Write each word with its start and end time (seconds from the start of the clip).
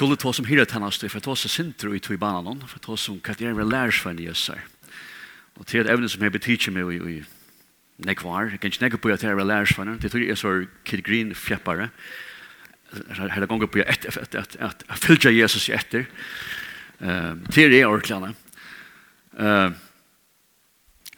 skulle 0.00 0.16
ta 0.16 0.30
som 0.32 0.46
hyra 0.48 0.64
hennes 0.64 0.96
til, 0.96 1.10
for 1.12 1.20
ta 1.20 1.34
seg 1.36 1.52
sinter 1.52 1.92
ut 1.92 2.06
i 2.08 2.16
banan, 2.16 2.62
for 2.64 2.80
ta 2.80 2.94
som 2.96 3.18
katteren 3.20 3.58
vil 3.58 3.68
lære 3.68 3.92
seg 3.92 4.16
i 4.16 4.30
jøsser. 4.30 4.62
Og 5.60 5.66
til 5.68 5.82
et 5.82 5.90
evne 5.92 6.08
som 6.08 6.22
jeg 6.24 6.32
betikker 6.32 6.72
meg 6.72 6.88
i, 6.94 7.18
i 7.20 8.06
nekvar, 8.08 8.48
jeg 8.48 8.62
kan 8.62 8.72
ikke 8.72 8.84
nekke 8.86 9.00
på 9.02 9.10
at 9.12 9.26
jeg 9.26 9.34
er 9.34 9.44
lære 9.44 9.68
seg, 9.68 9.90
det 10.00 10.08
tror 10.08 10.24
jeg 10.24 10.32
er 10.32 10.40
så 10.40 10.52
Kid 10.88 11.02
Green 11.04 11.34
fjeppare, 11.36 11.90
her 12.90 13.28
er 13.28 13.46
ganger 13.50 13.68
på 13.68 13.84
at 13.84 14.08
jeg 14.08 15.02
fylgja 15.02 15.34
Jesus 15.36 15.68
i 15.68 15.76
etter, 15.76 16.08
til 17.52 17.76
jeg 17.76 17.84
er 17.84 17.92
ordentlig 17.92 18.32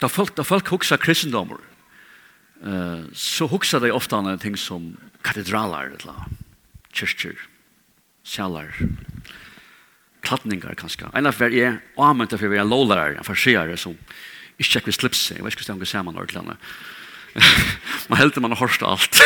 Da 0.02 0.10
folk, 0.10 0.34
da 0.34 0.42
folk 0.42 0.74
hukser 0.74 0.98
kristendommer, 0.98 1.62
så 3.14 3.46
hukser 3.46 3.78
de 3.78 3.94
ofte 3.94 4.18
ting 4.42 4.58
som 4.58 4.96
katedralar, 5.22 5.94
eller 5.94 6.26
kyrkjer, 6.90 7.38
sjalar 8.24 8.74
klatningar 10.22 10.76
kanskje. 10.78 11.10
En 11.14 11.26
av 11.26 11.36
hver 11.36 11.54
er 11.56 11.78
avmønta 12.00 12.38
for 12.38 12.52
å 12.52 12.56
er 12.56 12.68
lålare, 12.68 13.18
en 13.18 13.26
farseare 13.26 13.76
som 13.80 13.96
ikke 14.62 14.82
ikke 14.82 14.94
vil. 14.94 15.36
Jeg 15.36 15.44
vet 15.44 15.56
ikke 15.56 15.64
hvordan 15.66 15.82
det 15.82 15.90
ser 15.90 16.04
man 16.06 16.18
ordentlig. 16.20 16.56
man 18.08 18.20
helt 18.20 18.40
man 18.44 18.52
har 18.54 18.62
alt. 18.86 19.22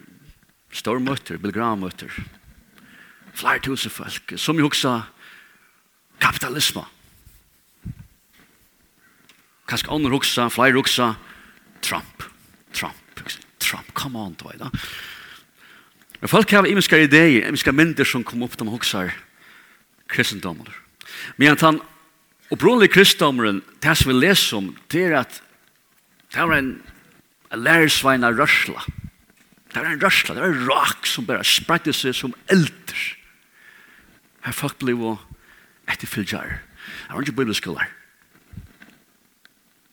store 0.73 1.03
møter, 1.05 1.39
belgravmøter. 1.39 2.17
Flere 3.37 3.63
tusen 3.65 3.93
folk, 3.93 4.35
som 4.37 4.59
jo 4.59 4.69
også 4.69 4.99
kapitalisme. 6.21 6.85
Kanskje 9.69 9.93
andre 9.95 10.19
også, 10.19 10.49
flere 10.53 10.83
også, 10.83 11.15
Trump, 11.83 12.27
Trump. 12.73 12.99
Trump, 13.73 13.95
come 13.97 14.19
on, 14.21 14.37
du 14.37 14.45
vet. 14.45 14.61
Men 16.21 16.29
folk 16.29 16.51
har 16.53 16.67
imiska 16.69 16.99
ideer, 16.99 17.49
imiska 17.49 17.73
mynder 17.73 18.05
som 18.05 18.25
kom 18.25 18.45
upp, 18.45 18.59
de 18.59 18.69
hoksar 18.69 19.15
kristendomar. 20.13 20.75
Men 21.41 21.57
han, 21.59 21.81
og 22.51 22.59
brunlig 22.61 22.91
kristendomaren, 22.93 23.63
det 23.83 23.97
som 23.97 24.13
vi 24.13 24.19
leser 24.19 24.61
om, 24.61 24.69
det 24.93 25.07
er 25.09 25.17
at 25.23 25.41
det 26.33 26.45
var 26.45 26.59
en 26.59 26.75
lærersveina 27.53 28.31
rørsla. 28.37 28.85
Det 29.73 29.81
var 29.81 29.89
en 29.89 30.05
rørsla, 30.05 30.37
det 30.37 30.45
var 30.45 30.53
en 30.53 30.69
rak 30.69 31.09
som 31.09 31.27
bare 31.27 31.49
spredte 31.49 31.97
seg 31.97 32.15
som 32.17 32.37
elder. 32.53 33.03
Her 34.45 34.57
folk 34.57 34.77
ble 34.83 34.93
jo 34.93 35.17
etterfylgjar. 35.89 36.59
Det 37.09 37.17
var 37.17 37.25
ikke 37.25 37.41
bibelskolar. 37.41 37.89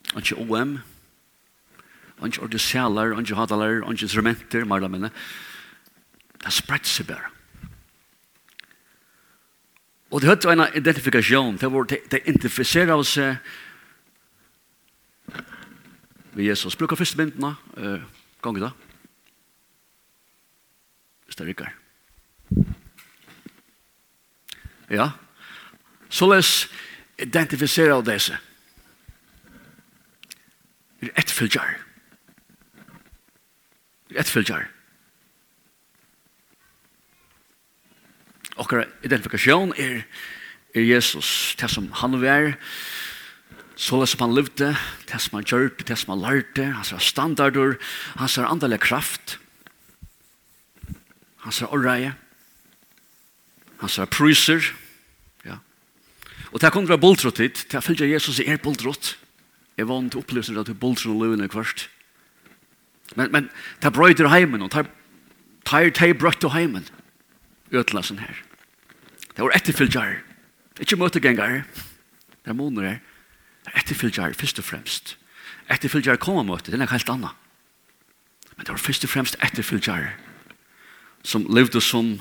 Det 0.03 0.13
var 0.13 0.25
ikke 0.25 0.41
OM, 0.43 0.79
ikke 2.25 2.41
ordentlig 2.43 2.61
sjaler, 2.61 3.15
ikke 3.19 3.35
hadaler, 3.35 3.81
ikke 3.91 4.07
instrumenter, 4.07 4.65
mer 4.65 4.81
eller 4.81 4.91
mindre. 4.91 5.11
Det 6.39 6.53
spredt 6.53 6.87
seg 6.87 7.07
bare. 7.07 7.31
Og 10.09 10.21
det 10.21 10.29
høyde 10.29 10.51
en 10.51 10.65
identifikasjon, 10.75 11.57
det 11.61 11.71
var 11.71 11.85
det 11.89 12.23
identifiserer 12.25 12.95
av 12.95 13.03
seg 13.05 13.37
ved 16.33 16.47
Jesus. 16.47 16.75
Bruk 16.75 16.95
av 16.95 17.01
første 17.01 17.19
myndene, 17.19 17.53
uh, 17.77 18.01
ganger 18.41 18.67
da. 18.67 18.71
Hvis 21.27 21.37
det 21.37 21.47
rykker. 21.51 21.75
Ja. 24.89 25.11
Så 26.09 26.25
les 26.31 26.53
identifisere 27.21 27.93
av 27.93 28.07
disse. 28.07 28.39
Vi 30.99 31.11
er 31.11 31.21
etfølgjere 31.21 31.88
ett 34.09 34.25
etfylgjar. 34.25 34.67
Okkara 38.59 38.87
identifikasjon 39.05 39.73
er, 39.79 40.01
er 40.75 40.83
Jesus, 40.83 41.55
det 41.59 41.69
som 41.71 41.91
han 42.01 42.17
var, 42.21 42.55
så 43.79 44.01
som 44.09 44.25
han 44.25 44.33
levde, 44.35 44.73
det 45.07 45.21
som 45.21 45.37
han 45.37 45.45
gjørte, 45.47 45.85
det 45.87 45.97
som 45.97 46.11
han 46.15 46.25
lærte, 46.25 46.65
hans 46.75 46.91
er 46.91 47.03
standarder, 47.03 47.77
hans 48.19 48.37
er 48.37 48.49
andelig 48.49 48.81
kraft, 48.83 49.37
hans 51.45 51.61
er 51.61 51.71
orreie, 51.71 52.11
hans 53.79 53.97
er 53.97 54.09
pryser, 54.11 54.73
ja. 55.45 55.61
Og 56.51 56.59
det 56.59 56.73
kommer 56.73 56.89
til 56.89 56.95
å 56.95 56.97
være 56.97 57.05
boldrottet, 57.05 57.63
det 57.69 57.77
er 57.77 57.85
fylgjer 57.85 58.11
Jesus 58.11 58.41
er 58.41 58.59
boldrott. 58.59 59.15
Jeg 59.77 59.87
vant 59.87 60.17
opplevelsen 60.17 60.57
at 60.59 60.67
du 60.67 60.73
boldrott 60.75 61.13
og 61.13 61.21
løvende 61.23 61.47
kvart. 61.47 61.87
Ja 61.87 61.98
Men, 63.15 63.31
men 63.31 63.49
det 63.81 63.93
brøyder 63.93 64.29
heimen, 64.29 64.61
og 64.61 64.71
tar 64.71 64.89
teg 65.65 66.17
brøyt 66.19 66.41
til 66.41 66.53
heimen, 66.53 66.85
utlassen 67.73 68.19
her. 68.21 68.41
Det 69.35 69.45
var 69.45 69.55
etterfylgjar, 69.55 70.17
det 70.73 70.83
er 70.83 70.87
ikke 70.87 70.99
møtegengar, 70.99 71.61
det 72.43 72.51
er 72.51 72.57
måneder 72.57 72.89
her, 72.89 72.99
det 73.65 73.73
er 73.73 73.81
etterfylgjar 73.83 74.37
først 74.37 74.59
og 74.59 74.67
fremst. 74.67 75.15
Etterfylgjar 75.69 76.19
kommer 76.21 76.43
møte, 76.43 76.71
det 76.71 76.81
er 76.81 76.91
helt 76.91 77.13
annet. 77.13 77.37
Men 78.57 78.65
det 78.65 78.73
var 78.73 78.81
først 78.81 79.05
og 79.05 79.13
fremst 79.13 79.37
etterfylgjar, 79.43 80.09
som 81.23 81.45
levde 81.49 81.81
som, 81.81 82.17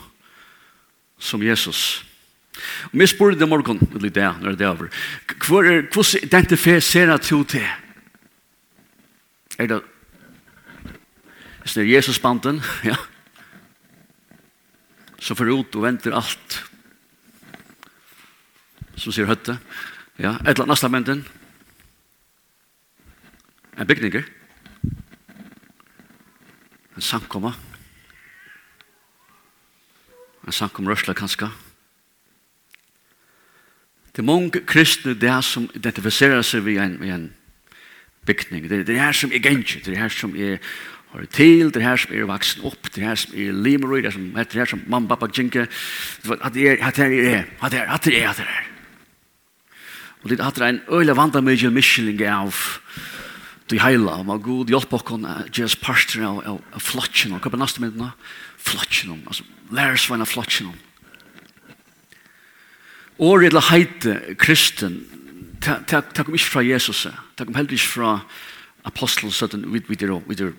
som 1.18 1.42
Jesus. 1.42 2.04
Og 2.92 3.00
vi 3.00 3.06
spør 3.06 3.36
det 3.38 3.48
morgen, 3.48 3.80
eller 3.94 4.10
det, 4.10 4.28
når 4.42 4.56
det 4.58 4.66
er 4.66 4.68
over, 4.68 4.88
Hvor 5.46 5.64
er, 5.64 5.82
hvordan 5.92 6.22
identifiserer 6.22 7.16
du 7.16 7.44
til? 7.44 7.66
Er 9.58 9.66
det 9.66 9.82
hvis 11.68 11.74
det 11.76 11.82
er 11.84 11.96
Jesus 11.96 12.18
banden, 12.18 12.62
ja, 12.88 12.96
så 15.20 15.34
får 15.36 15.50
ut 15.52 15.76
og 15.76 15.82
venter 15.84 16.14
alt. 16.16 16.62
Som 18.96 19.12
sier 19.12 19.28
Høtte, 19.28 19.58
ja, 20.16 20.32
et 20.40 20.48
eller 20.48 20.64
annet 20.64 20.72
nastamenten, 20.72 21.20
en 23.76 23.86
bygninger, 23.86 24.24
en 26.96 27.04
samkomma, 27.04 27.52
en 30.46 30.56
samkom 30.56 30.88
rørsla 30.88 31.12
kanskje, 31.12 31.52
Det 34.08 34.24
er 34.24 34.26
mange 34.26 34.60
kristne 34.66 35.12
det 35.14 35.28
er 35.30 35.44
som 35.46 35.68
identifiserer 35.78 36.42
seg 36.42 36.64
ved 36.64 36.80
en, 36.82 36.96
ved 36.98 37.12
en 37.14 37.26
bygning. 38.26 38.64
Det 38.66 38.80
er 38.80 38.84
det 38.88 38.96
her 38.98 39.12
som 39.12 39.30
er 39.30 39.38
gengje, 39.38 39.78
det 39.78 39.86
er 39.86 39.92
det 39.92 40.00
her 40.00 40.08
som 40.08 40.34
er 40.34 40.58
Hör 41.12 41.24
til 41.32 41.70
det 41.72 41.82
her 41.82 41.96
som 41.96 42.12
er 42.12 42.26
vaksen 42.28 42.64
upp, 42.68 42.90
det 42.94 43.02
her 43.02 43.14
som 43.16 43.32
er 43.32 43.52
limerøy, 43.52 44.02
det 44.04 44.12
som 44.12 44.26
heter 44.36 44.52
det 44.52 44.60
her 44.60 44.72
som 44.74 44.82
mamma, 44.86 45.08
pappa, 45.08 45.30
jinka. 45.32 45.64
at 45.64 46.54
det 46.54 46.68
er, 46.68 46.86
at 46.86 46.96
det 46.96 47.34
er, 47.34 47.44
at 47.62 47.72
det 47.72 47.80
er, 47.80 47.88
at 47.88 48.04
det 48.04 48.22
er, 48.22 48.28
at 48.28 48.36
det 48.36 48.44
er. 48.44 48.66
Og 50.22 50.30
det 50.30 50.40
er 50.40 50.66
en 50.68 50.80
øyla 50.90 51.14
vanda 51.16 51.40
mykje 51.40 51.70
miskilling 51.70 52.20
av 52.22 52.54
de 53.70 53.80
heila, 53.80 54.18
og 54.20 54.42
god 54.42 54.68
hjelp 54.72 54.92
okkon 54.92 55.24
gjøres 55.52 55.76
parster 55.80 56.24
av, 56.26 56.42
av, 56.44 56.60
av 56.74 56.82
flotjen, 56.82 57.32
og 57.36 57.40
hva 57.40 57.52
er 57.52 57.62
neste 57.62 57.82
myndene? 57.84 58.12
Flotjen, 58.58 59.22
altså 59.26 59.44
læres 59.72 60.08
vann 60.10 60.24
av 60.24 60.28
flotjen. 60.28 60.72
Året 63.18 63.56
heite 63.70 64.20
kristen, 64.38 65.02
det 65.64 66.24
kom 66.24 66.36
ikke 66.36 66.52
fra 66.52 66.64
Jesus, 66.64 67.06
det 67.38 67.46
kom 67.46 67.56
heller 67.56 67.76
ikke 67.76 67.92
fra 67.96 68.14
apostelen, 68.88 69.32
så 69.32 69.48
vi 69.48 69.96
er 70.00 70.52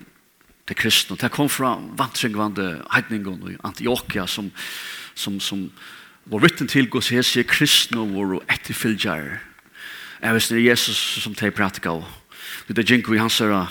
til 0.70 0.78
kristne. 0.78 1.18
Det 1.18 1.32
kom 1.34 1.50
fra 1.50 1.74
vantrengvande 1.98 2.84
heidningen 2.94 3.42
i 3.50 3.58
Antioquia 3.66 4.26
som, 4.30 4.52
som, 5.14 5.40
som 5.42 5.66
var 6.30 6.44
vittne 6.44 6.68
til 6.70 6.88
Guds 6.90 7.10
hese 7.10 7.42
kristne 7.42 8.04
var 8.14 8.38
etterfylgjere. 8.54 9.40
Jeg 10.20 10.36
visste 10.36 10.54
det 10.54 10.62
er 10.62 10.70
Jesus 10.70 10.98
som 11.24 11.34
de 11.34 11.50
pratika 11.50 11.96
av. 11.96 12.04
Det 12.68 12.78
er 12.78 12.92
Jinko 12.92 13.14
i 13.14 13.22
hans 13.22 13.40
herre 13.42 13.66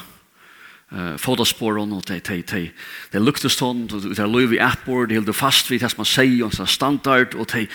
eh 0.92 1.18
fotosporon 1.18 1.94
och 1.94 2.04
De, 2.08 2.20
de, 2.20 2.42
de, 2.42 2.72
de 3.12 3.20
lukte 3.20 3.50
stånd 3.50 3.94
och 3.94 4.02
det 4.02 4.26
löv 4.26 4.54
i 4.54 4.58
de 4.58 5.14
helt 5.14 5.36
fast 5.36 5.72
vid 5.72 5.82
det 5.82 5.98
man 5.98 6.06
säger 6.06 6.46
och 6.46 6.54
så 6.54 6.66
standard 6.66 7.36
og 7.36 7.48
de 7.54 7.68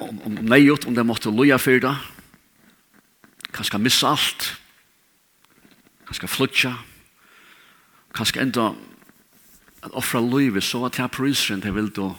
om 0.00 0.20
om 0.24 0.34
nejot 0.34 0.86
om 0.86 0.94
de 0.94 1.06
måtte 1.06 1.30
loja 1.30 1.58
for 1.58 1.80
det 1.80 1.96
Kanskje 3.52 3.78
missa 3.78 4.08
allt 4.08 4.60
kanske 6.06 6.28
flutcha 6.28 6.74
kanskje 8.16 8.42
enda 8.42 8.70
at 9.84 9.94
offra 9.94 10.20
livet 10.20 10.64
så 10.64 10.84
at 10.86 10.98
jeg 10.98 11.04
her 11.04 11.12
priseren 11.12 11.62
det 11.62 11.74
ville 11.74 11.92
du 11.92 12.14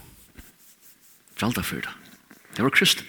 gjalda 1.39 1.63
for 1.65 1.81
det. 1.83 1.94
Det 2.55 2.63
var 2.63 2.73
kristen. 2.73 3.05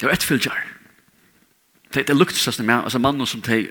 Det 0.00 0.06
var 0.06 0.14
ettfylgjar. 0.14 0.64
Det, 1.94 2.06
det 2.08 2.16
luktes 2.16 2.44
som 2.54 2.70
altså 2.70 2.98
mannen 2.98 3.26
som 3.26 3.40
de 3.42 3.68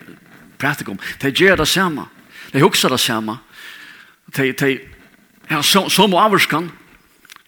prater 0.60 0.90
om. 0.90 1.00
De 1.22 1.32
gjør 1.32 1.56
det 1.56 1.68
samme. 1.68 2.08
De 2.54 2.62
hukser 2.62 2.90
det 2.90 3.00
samme. 3.00 3.38
De, 4.36 4.52
de 4.52 4.80
ja, 5.50 5.62
så, 5.62 5.88
som, 5.88 5.90
som 5.90 6.14
avvarskan 6.14 6.72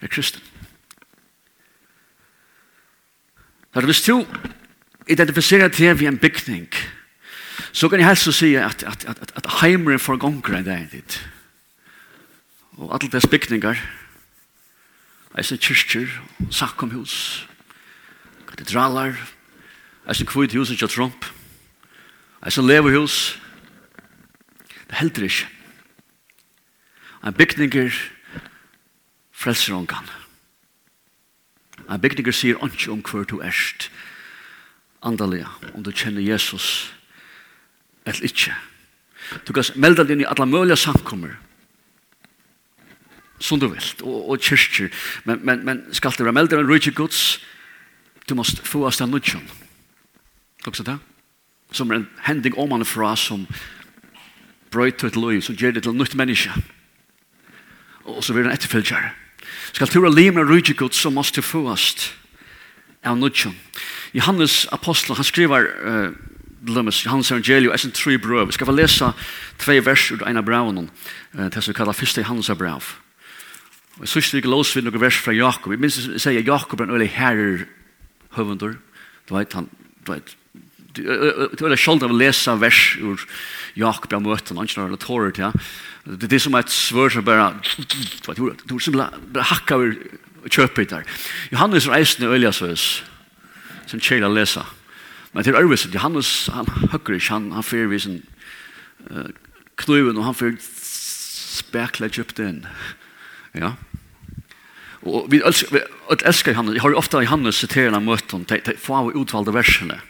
er 0.00 0.08
kristen. 0.08 0.42
Hvis 3.72 4.02
du 4.02 4.24
identifiserer 5.08 5.68
det 5.68 6.00
vi 6.00 6.06
en 6.06 6.18
bygning, 6.18 6.66
Så 7.72 7.88
kan 7.88 8.00
jeg 8.00 8.08
helst 8.08 8.28
å 8.28 8.34
si 8.34 8.54
at, 8.58 8.82
at, 8.82 9.04
at, 9.06 9.20
at, 9.22 9.32
at 9.38 9.50
heimeren 9.60 10.02
får 10.02 10.18
gonger 10.22 10.58
enn 10.58 10.66
det 10.66 10.74
er 10.74 10.88
ditt. 10.90 11.18
Og 12.80 12.90
alle 12.96 13.10
dess 13.12 13.28
bygninger, 13.30 13.78
eisen 15.38 15.60
kyrkjer, 15.60 16.10
sakkomhus, 16.50 17.46
katedraler, 18.50 19.14
eisen 20.08 20.26
kvitt 20.26 20.56
hus 20.56 20.72
ikke 20.74 20.90
tromp, 20.90 21.28
eisen 22.46 22.66
leverhus, 22.66 23.38
det 24.90 24.98
helder 24.98 25.28
ikke. 25.28 25.48
En 27.22 27.36
bygninger 27.36 27.92
frelser 29.30 29.76
ångan. 29.76 30.08
En 31.86 32.00
bygninger 32.00 32.34
sier 32.34 32.58
ikke 32.64 32.90
om 32.90 33.04
hver 33.04 33.28
du 33.28 33.38
erst, 33.44 33.90
andalega, 35.02 35.52
om 35.74 35.84
du 35.84 35.92
kjenner 35.92 36.24
Jesus, 36.24 36.90
eller 38.06 38.24
ikke. 38.24 38.54
Du 39.46 39.52
kan 39.52 39.64
melde 39.76 40.04
deg 40.04 40.16
inn 40.16 40.24
i 40.24 40.28
alle 40.28 40.46
mulige 40.48 40.78
samkommer, 40.80 41.36
som 43.40 43.60
du 43.60 43.68
vil, 43.70 43.86
og, 44.04 44.30
og 44.32 44.42
kyrkjer, 44.44 44.90
men, 45.24 45.40
men, 45.46 45.64
men 45.64 45.82
skal 45.96 46.12
du 46.16 46.24
være 46.26 46.36
melde 46.36 46.54
deg 46.54 46.64
en 46.64 46.70
rydde 46.70 46.92
gods, 46.96 47.38
du 48.28 48.36
må 48.36 48.44
få 48.44 48.84
oss 48.86 49.00
den 49.00 49.10
nødgjøn. 49.10 49.46
Også 50.68 50.84
det? 50.86 50.98
Som 51.72 51.90
er 51.90 52.00
en 52.00 52.08
hending 52.26 52.58
om 52.58 52.74
han 52.74 52.84
fra 52.84 53.14
som 53.16 53.46
brøyt 54.70 55.00
til 55.00 55.08
et 55.08 55.16
liv, 55.18 55.40
som 55.42 55.56
gjør 55.56 55.78
det 55.78 55.82
til 55.86 55.96
nytt 55.96 56.14
menneske. 56.18 56.52
Og 58.04 58.22
så 58.24 58.34
blir 58.34 58.44
det 58.44 58.52
en 58.52 58.58
etterfølgere. 58.58 59.12
Skal 59.72 59.88
du 59.88 60.00
være 60.02 60.14
limer 60.14 60.44
med 60.44 60.52
rydde 60.52 60.74
gods, 60.74 61.00
så 61.00 61.10
må 61.10 61.24
du 61.34 61.42
få 61.42 61.64
oss 61.72 62.12
av 63.02 63.16
nødgjøn. 63.18 63.56
Johannes 64.14 64.66
apostel, 64.72 65.16
han 65.16 65.24
skriver... 65.24 65.70
Uh, 65.80 66.29
Lummes, 66.66 67.04
Johannes 67.04 67.30
evangelium, 67.30 67.72
er 67.72 67.76
sin 67.80 67.92
tre 67.92 68.18
brøv. 68.18 68.46
Vi 68.46 68.52
skal 68.52 68.68
få 68.68 68.74
lese 68.76 69.12
tve 69.58 69.78
vers 69.84 70.10
ur 70.12 70.24
en 70.28 70.36
av 70.36 70.44
braunen, 70.44 70.90
uh, 71.38 71.46
til 71.48 71.62
som 71.62 71.72
vi 71.72 71.78
kallar 71.78 71.96
første 71.96 72.24
Hans 72.28 72.50
brev. 72.58 72.90
Og 73.96 74.04
jeg 74.04 74.08
synes 74.08 74.32
vi 74.32 74.40
ikke 74.42 74.52
lås 74.52 74.74
vi 74.76 74.82
noen 74.84 75.00
vers 75.00 75.16
fra 75.20 75.32
Jakob. 75.32 75.72
Jeg 75.72 75.80
minns 75.80 75.98
jeg 76.00 76.20
sier 76.20 76.44
Jakob 76.44 76.80
er 76.80 76.88
en 76.88 76.94
øyelig 76.96 77.10
herrer 77.16 77.64
høvendur. 78.36 78.76
Du 79.28 79.34
vet, 79.36 79.52
han, 79.52 79.68
du 80.06 80.12
vet, 80.12 80.36
du 80.96 81.64
vet, 81.64 81.78
sjálf 81.78 82.04
av 82.04 82.12
lesa 82.16 82.56
vers 82.60 82.80
ur 83.00 83.24
Jakob 83.78 84.12
av 84.16 84.24
møten, 84.24 84.58
han 84.58 84.68
kjennar 84.68 84.90
eller 84.90 85.00
tårer 85.00 85.36
til, 85.36 85.68
det 86.08 86.26
er 86.26 86.32
det 86.32 86.40
som 86.42 86.56
er 86.56 86.64
et 86.64 86.72
svør 86.72 87.12
som 87.12 87.24
bare, 87.24 87.52
du 88.34 88.42
vet, 88.48 88.64
du 88.64 88.78
simpelthen 88.80 89.30
bare 89.36 89.46
hakka 89.52 89.78
over 89.78 89.94
kjøpet 90.48 90.90
der. 90.90 91.06
Johannes 91.52 91.88
reisende 91.88 92.32
øyelig 92.32 92.54
søs, 92.56 92.90
som 93.86 94.00
kjela 94.00 94.32
lesa. 94.32 94.64
Ja 94.64 94.79
Men 95.32 95.46
til 95.46 95.54
Ørvis, 95.54 95.86
Johannes, 95.94 96.48
han 96.50 96.66
høkker 96.90 97.16
ikke, 97.16 97.32
han, 97.32 97.50
han 97.54 97.66
fyrer 97.66 97.90
vis 97.92 98.08
en 98.10 98.18
uh, 99.10 99.28
knuven, 99.78 100.18
og 100.18 100.26
han 100.26 100.36
fyrer 100.36 100.58
spekla 100.60 102.10
kjøpt 102.10 102.42
inn. 102.42 102.64
Ja. 103.54 103.76
Og 105.06 105.30
vi 105.32 105.40
elsker, 105.46 105.76
vi 105.76 106.18
elsker 106.26 106.52
Johannes, 106.52 106.76
jeg 106.76 106.84
har 106.84 106.92
jo 106.92 106.98
ofte 107.00 107.22
Johannes 107.22 107.60
siterende 107.62 108.02
møten, 108.04 108.42
de, 108.50 108.58
til 108.66 108.80
få 108.80 108.98
av 108.98 109.12
utvalgte 109.14 109.54
versene. 109.54 110.00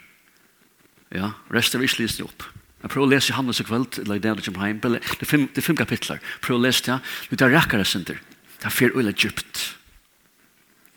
Ja, 1.14 1.34
resten 1.52 1.82
vil 1.82 1.90
ikke 1.90 2.04
lyse 2.06 2.24
opp. 2.24 2.46
Jeg 2.80 2.94
prøver 2.94 3.04
å 3.04 3.10
lese 3.10 3.32
Johannes 3.34 3.60
i 3.60 3.66
kveld, 3.68 3.98
eller 4.00 4.16
i 4.16 4.22
det 4.24 4.32
du 4.38 4.46
kommer 4.46 4.70
hjem, 4.70 4.80
det 4.80 5.02
er 5.04 5.28
fem, 5.28 5.44
det 5.52 5.60
er 5.60 5.66
fem 5.66 5.76
kapitler. 5.76 6.22
Prøver 6.40 6.62
å 6.62 6.64
lese 6.64 6.86
det, 6.86 6.98
det 7.36 7.44
er 7.44 7.52
rekkere 7.58 7.84
senter. 7.84 8.22
Det 8.56 8.70
er 8.70 8.72
fyrer 8.72 8.96
øyne 8.96 9.12
djupt. 9.12 9.66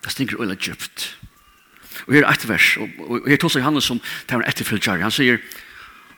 Det 0.03 0.11
stinker 0.15 0.39
øyne 0.39 0.55
djupt. 0.55 1.09
Det 1.19 1.32
Og 2.07 2.15
her 2.17 2.25
er 2.25 2.33
et 2.35 2.47
vers, 2.49 2.77
og, 2.81 2.89
og 3.07 3.29
her 3.29 3.39
tog 3.39 3.53
seg 3.53 3.63
han 3.65 3.79
som 3.81 4.01
tar 4.27 4.41
en 4.41 4.47
etterfølgjar. 4.49 5.03
Han 5.03 5.13
sier, 5.13 5.39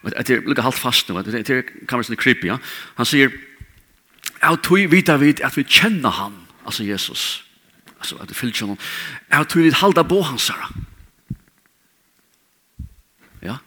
at 0.05 0.27
det 0.27 0.37
er 0.37 0.45
lukka 0.45 0.65
halvt 0.65 0.81
fast 0.81 1.09
nå, 1.09 1.17
at 1.19 1.29
det 1.29 1.43
er 1.49 1.63
kameras 1.89 2.11
sånn 2.11 2.19
creepy, 2.19 2.49
ja. 2.51 2.57
Han 2.99 3.09
sier, 3.09 3.33
jeg 4.35 4.61
tog 4.65 4.91
vita 4.91 5.17
vid 5.21 5.41
at 5.45 5.55
vi 5.57 5.65
kjenner 5.65 6.13
han, 6.19 6.35
altså 6.65 6.85
Jesus, 6.85 7.45
altså 7.97 8.19
at 8.21 8.29
vi 8.29 8.37
fyllt 8.37 8.59
honom, 8.61 8.81
jeg 9.31 9.49
tog 9.49 9.63
vid 9.65 9.79
halda 9.81 10.03
på 10.05 10.19
hans 10.27 10.49
herra. 10.53 10.69
Ja. 13.45 13.57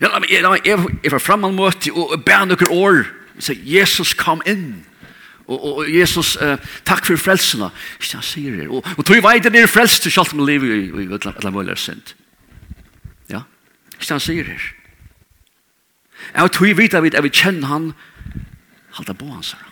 Ja, 0.00 0.12
men 0.18 0.30
jeg, 0.30 0.44
jeg, 0.64 0.86
jeg 1.04 1.12
var 1.12 1.22
framme 1.22 1.50
møte 1.54 1.92
og 1.92 2.14
bære 2.26 2.52
noen 2.52 2.70
år, 2.70 3.02
jeg 3.40 3.48
sier, 3.48 3.66
Jesus 3.80 4.14
kom 4.18 4.42
inn. 4.48 4.84
Og, 5.50 5.56
og, 5.58 5.78
og 5.82 5.88
Jesus, 5.90 6.36
uh, 6.38 6.54
takk 6.86 7.08
for 7.08 7.18
frelsene. 7.18 7.72
Ikke 7.98 8.20
han 8.20 8.26
sier 8.26 8.58
det. 8.60 8.68
Og, 8.70 8.86
og 8.96 9.06
tog 9.06 9.18
veiden 9.24 9.56
er 9.58 9.70
frelst 9.70 10.04
til 10.04 10.14
kjalt 10.14 10.36
med 10.38 10.46
livet 10.46 10.76
i, 10.76 10.84
i, 10.86 11.08
i 11.10 11.32
alle 11.32 11.50
mulige 11.54 11.78
synd. 11.80 12.14
Ja, 13.32 13.42
ikke 13.96 14.12
han 14.14 14.22
sier 14.22 14.46
det. 14.46 14.60
Jeg 16.30 16.54
tog 16.54 16.78
vite 16.78 17.00
at 17.00 17.14
jeg 17.16 17.26
vil 17.26 17.34
kjenne 17.34 17.66
han, 17.66 17.90
halte 18.94 19.16
på 19.18 19.26
hans 19.32 19.52
herre. 19.56 19.66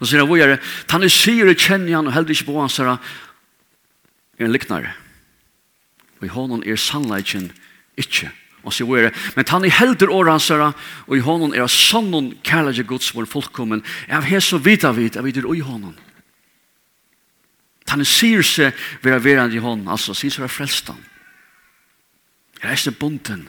Og 0.00 0.06
så 0.06 0.14
sier 0.14 0.22
han, 0.22 0.30
hvor 0.30 0.40
er 0.40 0.54
det? 0.54 0.60
Han 0.88 1.04
sier 1.12 1.48
det 1.48 1.60
kjenner 1.60 1.98
han 1.98 2.08
og 2.08 2.16
heldig 2.16 2.38
ikke 2.38 2.48
på 2.48 2.60
hans 2.62 2.78
herre. 2.80 2.96
Er 4.40 4.48
en 4.48 4.54
liknare. 4.54 4.94
Og 6.20 6.28
i 6.28 6.32
hånden 6.32 6.64
er 6.64 6.80
sannleggen 6.80 7.50
ikke 8.00 8.30
og 8.62 8.72
så 8.72 8.94
är 8.94 9.02
det. 9.02 9.14
Men 9.36 9.44
han 9.48 9.64
er 9.64 9.70
helder 9.70 10.10
år 10.10 10.28
og 10.28 10.40
här 10.40 10.72
och 11.06 11.16
i 11.16 11.20
honom 11.20 11.52
är 11.52 11.66
sannon 11.66 12.34
kärlek 12.42 13.14
vår 13.14 13.26
fullkommen. 13.26 13.82
Jeg 14.08 14.22
har 14.22 14.40
så 14.40 14.58
vita 14.58 14.92
vidt, 14.92 15.14
jeg 15.14 15.24
vi 15.24 15.30
är 15.30 15.56
i 15.56 15.60
hånden. 15.60 15.98
Han 17.88 18.04
sier 18.04 18.42
seg 18.42 18.72
ved 19.02 19.14
å 19.14 19.18
være 19.18 19.54
i 19.54 19.58
honom, 19.58 19.88
alltså 19.88 20.14
syns 20.14 20.38
vara 20.38 20.48
Jeg 22.62 22.70
er 22.70 22.76
ikke 22.76 22.98
bunten 23.00 23.48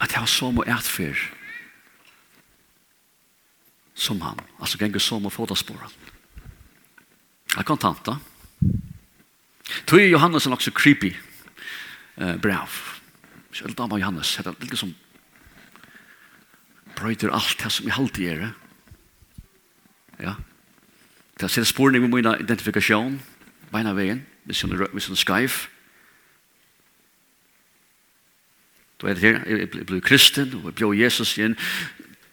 at 0.00 0.12
jeg 0.12 0.18
har 0.18 0.26
så 0.26 0.46
och 0.46 0.68
etfer 0.68 1.14
som 3.94 4.20
han. 4.20 4.40
Alltså 4.58 4.78
gänger 4.78 4.98
som 4.98 5.26
och 5.26 5.32
fotaspåren. 5.32 5.90
Jag 7.56 7.66
kan 7.66 7.78
tanta. 7.78 8.18
Tog 9.84 10.00
Johannes 10.00 10.46
också 10.46 10.70
creepy 10.70 11.16
eh, 12.16 12.36
Brev. 12.36 12.99
Selv 13.52 13.74
dama 13.74 13.98
Johannes, 13.98 14.36
det 14.36 14.46
er 14.46 14.58
litt 14.62 14.78
som 14.78 14.94
brøyter 16.96 17.32
alt 17.34 17.58
det 17.62 17.72
som 17.72 17.88
jeg 17.88 17.96
alltid 17.98 18.24
gjør. 18.24 18.48
Ja. 20.20 20.34
Det 21.40 21.48
er 21.48 21.64
spørning 21.64 22.04
med 22.04 22.12
min 22.12 22.32
identifikasjon, 22.40 23.20
beina 23.72 23.94
veien, 23.96 24.26
hvis 24.44 24.62
hun 24.62 24.74
er 24.76 25.16
skreiv. 25.16 25.66
Du 29.00 29.06
er 29.06 29.14
det 29.14 29.22
her, 29.22 29.40
jeg 29.48 29.70
ble 29.70 30.00
kristen, 30.04 30.52
og 30.54 30.64
jeg 30.68 30.74
ble 30.76 30.92
Jesus 30.98 31.38
igjen. 31.38 31.56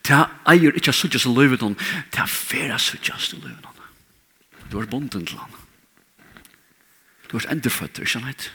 Det 0.03 0.15
er 0.15 0.27
eier 0.51 0.75
ikke 0.75 0.93
suttjes 0.95 1.25
i 1.25 1.31
livet 1.31 1.63
noen, 1.63 1.77
det 2.11 2.19
er 2.19 2.27
færa 2.31 2.77
suttjes 2.79 3.31
i 3.33 3.39
livet 3.39 3.63
noen. 3.63 3.73
Du 4.67 4.81
er 4.81 4.89
bonden 4.91 5.25
til 5.25 5.39
han. 5.39 5.55
Du 7.31 7.37
er 7.37 7.47
enderføtter, 7.51 8.03
ikke 8.03 8.19
sant? 8.19 8.51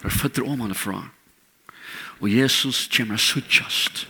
Du 0.00 0.08
er 0.08 0.16
føtter 0.16 0.48
om 0.48 0.64
han 0.64 0.72
er 0.72 0.80
fra. 0.80 1.02
Og 2.20 2.30
Jesus 2.32 2.88
kommer 2.96 3.16
suttjast 3.16 4.06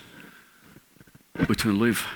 uten 1.48 1.78
liv. 1.84 2.06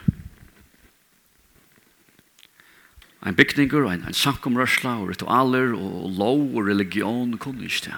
Ein 3.21 3.37
bygninger, 3.37 3.85
ein, 3.91 4.05
ein 4.07 4.17
sankumrørsla, 4.17 4.95
og 5.03 5.11
ritualer, 5.11 5.75
og 5.77 6.15
lov 6.17 6.57
og 6.57 6.69
religion 6.71 7.37
kunne 7.39 7.67
ikke 7.67 7.91
det. 7.91 7.97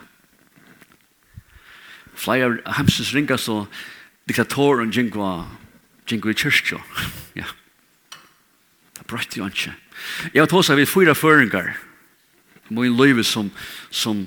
Flere 2.14 2.58
hemses 2.76 3.14
ringa 3.14 3.37
så 3.38 3.64
diktatoren 4.28 4.90
Jingwa, 4.90 5.46
Jingwa 6.11 6.30
i 6.30 6.34
kyrkja. 6.34 6.80
ja. 7.40 7.46
Det 8.99 9.06
brøtte 9.06 9.38
jo 9.38 9.46
ikke. 9.46 9.76
Jeg 10.34 10.42
har 10.42 10.50
tås 10.50 10.70
av 10.70 10.80
vi 10.80 10.87
fyra 10.87 11.14
føringar. 11.14 11.76
Min 12.68 12.96
liv 12.96 13.22
som, 13.22 13.50
som, 13.90 14.26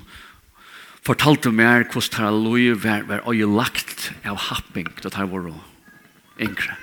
fortalte 1.06 1.52
meg 1.54 1.92
hvordan 1.92 2.16
det 2.16 2.26
er 2.26 2.40
løy 2.42 2.64
var, 2.82 3.04
var 3.06 3.26
øye 3.30 3.46
lagt 3.46 4.10
av 4.26 4.40
happing 4.48 4.88
da 5.02 5.12
det 5.12 5.28
var 5.30 5.52
yngre. 6.42 6.74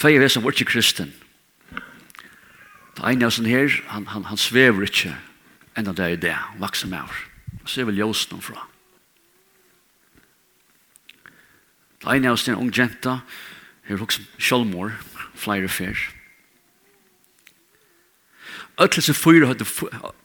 Tvei 0.00 0.16
vesen 0.18 0.42
var 0.42 0.54
ikke 0.54 0.72
kristen. 0.72 1.12
Det 2.96 3.04
ene 3.08 3.28
av 3.28 3.34
sånn 3.34 3.48
her, 3.48 3.72
han, 3.92 4.08
han, 4.12 4.26
han 4.28 4.40
svever 4.40 4.86
ikke 4.88 5.14
enda 5.78 5.94
det 5.96 6.08
er 6.08 6.20
det, 6.20 6.34
han 6.36 6.60
vakser 6.60 6.90
med 6.90 7.04
over. 7.04 7.20
Så 7.64 7.82
er 7.82 7.88
vel 7.88 8.00
ljøse 8.00 8.32
noen 8.32 8.44
fra. 8.44 8.66
Det 12.02 12.16
ene 12.16 12.32
av 12.32 12.40
sånn 12.40 12.56
en 12.56 12.64
ung 12.64 12.72
jenta, 12.74 13.20
her 13.86 13.96
er 13.96 14.04
også 14.04 14.24
Kjolmor, 14.38 14.96
flere 15.38 15.70
fyrt. 15.70 16.10
Ötlese 18.78 19.12
fyra 19.12 19.48
hadde, 19.48 19.64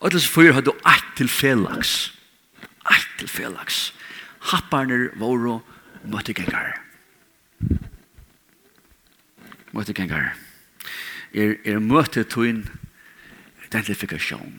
ötlese 0.01 0.27
fyra 0.27 0.53
hadde 0.55 0.71
eit 0.85 1.07
til 1.17 1.29
felags. 1.29 2.13
Eit 2.87 3.07
til 3.19 3.27
felags. 3.27 3.93
Happarner 4.39 5.09
våro 5.19 5.61
møttegengar. 6.07 6.77
Møttegengar. 9.75 10.37
Er, 11.33 11.57
er 11.65 11.79
møte 11.83 12.23
tuin 12.23 12.63
identifikasjon. 13.67 14.55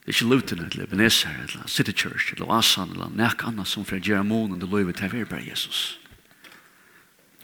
Det 0.00 0.16
er 0.16 0.16
ikke 0.16 0.34
luten 0.34 0.64
eller 0.64 0.82
Ebenezer 0.82 1.30
eller 1.44 1.68
City 1.70 1.92
Church 1.94 2.34
eller 2.34 2.50
Asan 2.58 2.90
eller 2.96 3.12
nek 3.14 3.44
anna 3.46 3.64
som 3.64 3.84
fra 3.86 4.00
Gjeramonen 4.02 4.58
det 4.58 4.68
løyvet 4.68 4.96
til 4.98 5.46
Jesus. 5.46 6.00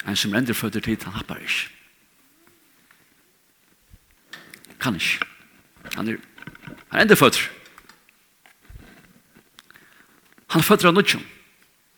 En 0.06 0.16
som 0.16 0.32
render 0.32 0.54
føtter 0.54 0.80
tid, 0.80 1.04
han 1.04 1.12
happar 1.12 1.38
ikke. 1.38 1.75
Kan 4.80 4.98
ikke. 4.98 5.26
Han 5.94 6.08
er, 6.08 6.18
han 6.90 6.98
er 6.98 7.06
enda 7.06 7.16
føtter. 7.16 7.42
Han 10.54 10.64
føtter 10.64 10.90
av 10.90 10.96
nødgjøn. 10.96 11.24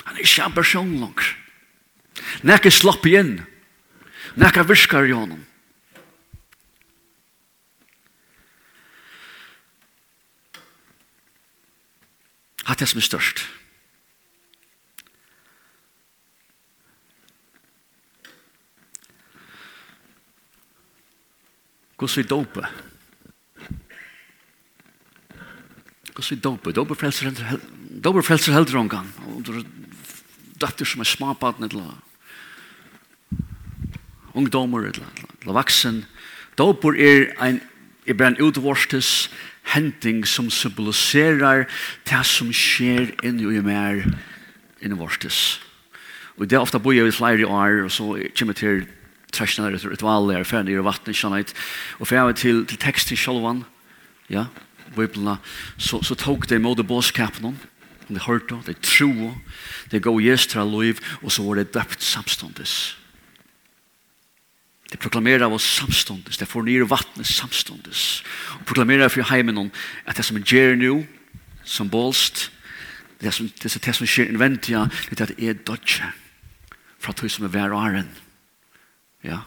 Han 0.05 0.17
er 0.17 0.25
ikke 0.25 0.47
en 0.47 0.57
person 0.57 0.95
langer. 1.01 1.35
Nekker 2.47 2.75
slapp 2.75 3.07
igjen. 3.07 3.39
Nekker 4.39 4.67
virker 4.69 5.07
i 5.09 5.15
honom. 5.15 5.45
Hatt 12.69 12.83
det 12.83 12.91
som 12.91 13.01
er 13.01 13.07
størst. 13.07 13.47
Hvordan 21.99 22.25
er 22.25 22.29
dope? 22.29 22.67
Hvordan 26.15 26.39
er 26.39 26.43
dope? 26.43 26.73
Dope 26.73 26.95
frelser 26.95 27.31
helder, 27.31 27.59
dope 28.05 28.23
frelser 28.23 28.55
helder 28.55 28.79
omgang. 28.79 29.09
Og 29.35 29.43
du 29.47 29.65
datter 30.63 30.87
som 30.87 31.03
er 31.03 31.11
smapaten 31.11 31.67
et 31.67 31.75
eller 31.75 31.99
ungdommer 34.39 34.87
et 34.87 35.01
eller 35.01 35.59
vaksen. 35.59 36.05
Dope 36.59 36.95
er 36.95 37.35
ein 37.43 37.61
er 38.09 38.17
bare 38.17 38.33
en 38.33 38.41
utvorstes 38.41 39.29
henting 39.75 40.25
som 40.27 40.51
symboliserar 40.51 41.67
det 42.09 42.21
som 42.25 42.53
skjer 42.53 43.11
inni 43.21 43.45
og 43.45 43.59
i 43.59 43.65
mer 43.65 44.01
inni 44.81 44.97
vorstes. 44.97 45.59
Og 46.39 46.49
det 46.49 46.57
er 46.57 46.65
ofta 46.65 46.81
boi 46.81 46.97
jeg 46.97 47.11
i 47.11 47.13
flere 47.13 47.47
år, 47.47 47.83
og 47.85 47.93
så 47.93 48.15
kommer 48.39 48.57
til 48.57 48.87
trashnar 49.31 49.73
ut 49.73 49.85
ritual 49.85 50.29
där 50.29 50.45
för 50.45 50.63
det 50.63 50.81
vatten 50.81 51.15
shanait 51.15 51.55
och 51.99 52.09
för 52.09 52.33
till 52.33 52.67
till 52.67 52.77
texten 52.77 53.17
shalwan 53.17 53.65
ja 54.27 54.47
bibelna 54.97 55.39
så 55.77 56.03
så 56.03 56.15
tog 56.15 56.47
det 56.49 56.59
mode 56.59 56.83
boskapen 56.83 57.45
om 57.45 57.59
de 58.07 58.19
hörte 58.19 58.61
de 58.67 58.75
tro 58.75 59.35
de 59.91 59.99
go 59.99 60.21
gestra 60.21 60.65
liv 60.65 61.01
och 61.23 61.33
så 61.33 61.43
var 61.43 61.57
det 61.57 61.73
döpt 61.73 62.01
samstundes 62.01 62.97
Det 64.91 64.97
proklamerar 64.97 65.45
av 65.45 65.53
oss 65.53 65.65
samståndes. 65.65 66.39
Det 66.39 66.47
får 66.47 66.63
ner 66.63 66.81
vattnet 66.81 67.27
samståndes. 67.27 68.23
Och 68.29 68.67
proklamerar 68.67 69.09
för 69.09 69.23
heimen 69.23 69.59
om 69.59 69.71
att 70.05 70.17
det 70.17 70.23
som 70.23 70.37
en 70.37 70.43
ger 70.47 70.77
nu, 70.77 71.07
som 71.65 71.89
bolst, 71.89 72.51
det 73.19 73.33
som, 73.33 73.51
det 73.63 73.93
som 73.93 74.07
sker 74.07 74.29
inventia 74.29 74.91
det 75.11 75.21
är 75.21 75.25
att 75.25 75.37
det 75.37 75.45
är 75.45 75.55
dodge. 75.55 76.03
För 76.99 77.11
att 77.11 77.17
det 77.17 77.29
som 77.29 77.45
är 77.45 77.49
värre 77.49 77.75
och. 77.75 78.28
Ja. 79.25 79.43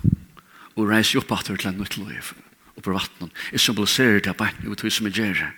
Og 0.76 0.90
reise 0.90 1.20
opp 1.20 1.32
at 1.36 1.50
til 1.52 1.68
en 1.68 1.80
nytt 1.80 1.98
liv 1.98 2.34
Og 2.76 2.84
på 2.84 2.94
vattnet. 2.94 3.32
Jeg 3.52 3.60
symboliserer 3.60 4.20
det 4.20 4.38
bare 4.38 4.56
ut 4.66 4.86
som 4.92 5.06
jeg 5.08 5.14
gjør 5.14 5.34
det. 5.34 5.52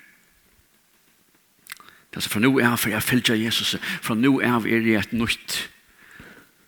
Det 2.13 2.21
er 2.21 2.29
fra 2.29 2.39
nå 2.39 2.51
er 2.59 2.75
for 2.77 2.89
jeg 2.93 3.03
følger 3.03 3.35
Jesus. 3.35 3.75
Fra 4.01 4.13
nå 4.15 4.39
av 4.41 4.67
er 4.67 4.85
jeg 4.85 4.99
et 4.99 5.13
nytt 5.13 5.69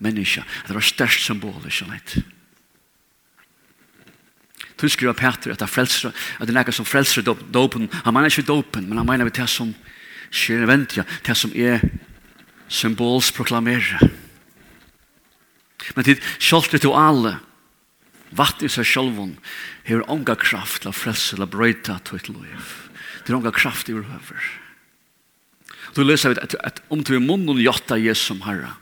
menneske. 0.01 0.43
Det 0.67 0.73
var 0.73 0.81
størst 0.81 1.25
symbol, 1.25 1.61
ikke 1.65 1.85
sant? 1.85 2.15
Du 4.81 4.89
skriver 4.89 5.13
Peter 5.13 5.53
at 5.53 5.59
det 5.59 5.67
er 5.67 5.71
frelser, 5.71 6.11
at 6.11 6.47
det 6.47 6.55
er 6.55 6.57
noe 6.59 6.73
som 6.75 6.85
frelser 6.85 7.23
dopen. 7.23 7.87
Han 8.03 8.13
mener 8.13 8.29
ikke 8.29 8.47
dopen, 8.47 8.89
men 8.89 8.97
han 8.97 9.07
mener 9.07 9.29
det 9.29 9.47
som 9.49 9.71
skjer 10.33 10.65
i 10.65 10.67
ventia, 10.67 11.05
det 11.25 11.37
som 11.37 11.53
er 11.55 11.85
symbols 12.67 13.31
proklamerer. 13.31 14.24
Men 15.93 16.07
tid 16.07 16.21
til 16.81 16.95
alle, 16.97 17.37
vatt 18.35 18.63
i 18.65 18.69
seg 18.71 18.87
sjálfun, 18.89 19.35
hefur 19.85 20.07
onga 20.11 20.35
kraft 20.35 20.85
la 20.85 20.91
frelse, 20.95 21.37
la 21.37 21.45
brøyta 21.45 21.99
tøyt 22.03 22.29
loiv. 22.31 22.71
Det 23.23 23.33
er 23.33 23.37
onga 23.37 23.53
kraft 23.53 23.89
i 23.89 23.93
urhøver. 23.93 24.49
Du 25.95 26.03
leser 26.03 26.33
vi 26.33 26.41
at, 26.41 26.57
at 26.65 26.81
om 26.89 27.03
du 27.05 27.13
i 27.15 27.21
munnen 27.21 27.61
jotta 27.61 27.95
som 28.17 28.41
Herra, 28.43 28.75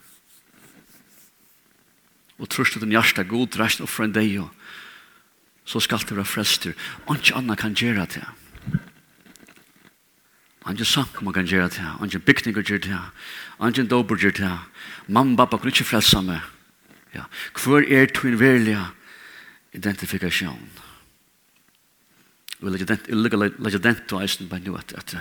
og 2.39 2.49
trøst 2.49 2.79
den 2.81 2.91
hjärsta 2.91 3.23
god 3.23 3.55
rast 3.59 3.81
og 3.81 3.89
fra 3.89 4.07
en 4.07 4.15
deg, 4.15 4.41
så 5.65 5.79
skal 5.79 6.01
det 6.03 6.17
være 6.17 6.27
frelster. 6.27 6.73
Og 7.07 7.19
ikke 7.19 7.37
annet 7.39 7.59
kan 7.59 7.75
gjøre 7.77 8.07
det. 8.17 8.25
Og 10.63 10.73
ikke 10.73 10.87
samkommer 10.87 11.35
kan 11.35 11.47
gjøre 11.47 11.69
det. 11.69 11.85
Og 11.99 12.07
ikke 12.07 12.19
bygninger 12.19 12.63
gjør 12.63 12.81
det. 12.83 12.99
han 13.59 13.69
ikke 13.69 13.87
dober 13.87 14.15
gjør 14.15 14.31
det. 14.31 14.59
Mamma 15.07 15.35
pappa 15.35 15.57
kan 15.57 15.71
ikke 15.71 15.87
frelse 15.87 16.21
meg. 16.21 16.41
Ja. 17.13 17.27
Hvor 17.63 17.83
er 17.85 18.09
tøyen 18.09 18.39
verlige 18.39 18.81
identifikasjon? 19.73 20.69
Jeg 22.61 22.71
vil 22.71 22.73
legge 23.59 23.79
den 23.83 23.97
til 24.07 24.21
eisen 24.23 24.49
bare 24.49 24.63
nå 24.63 24.75
at, 24.79 24.93
at 24.97 25.17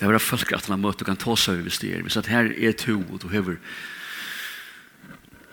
det 0.00 0.06
er 0.08 0.18
folk 0.18 0.52
at 0.52 0.66
han 0.66 0.80
møter 0.80 1.04
og 1.04 1.12
kan 1.12 1.18
ta 1.20 1.34
seg 1.38 1.62
hvis 1.62 1.80
det 1.82 1.92
er. 1.94 2.02
Hvis 2.02 2.18
at 2.18 2.30
her 2.30 2.50
er 2.50 2.72
to 2.78 2.98
og 2.98 3.22
du 3.22 3.28
hever 3.28 3.58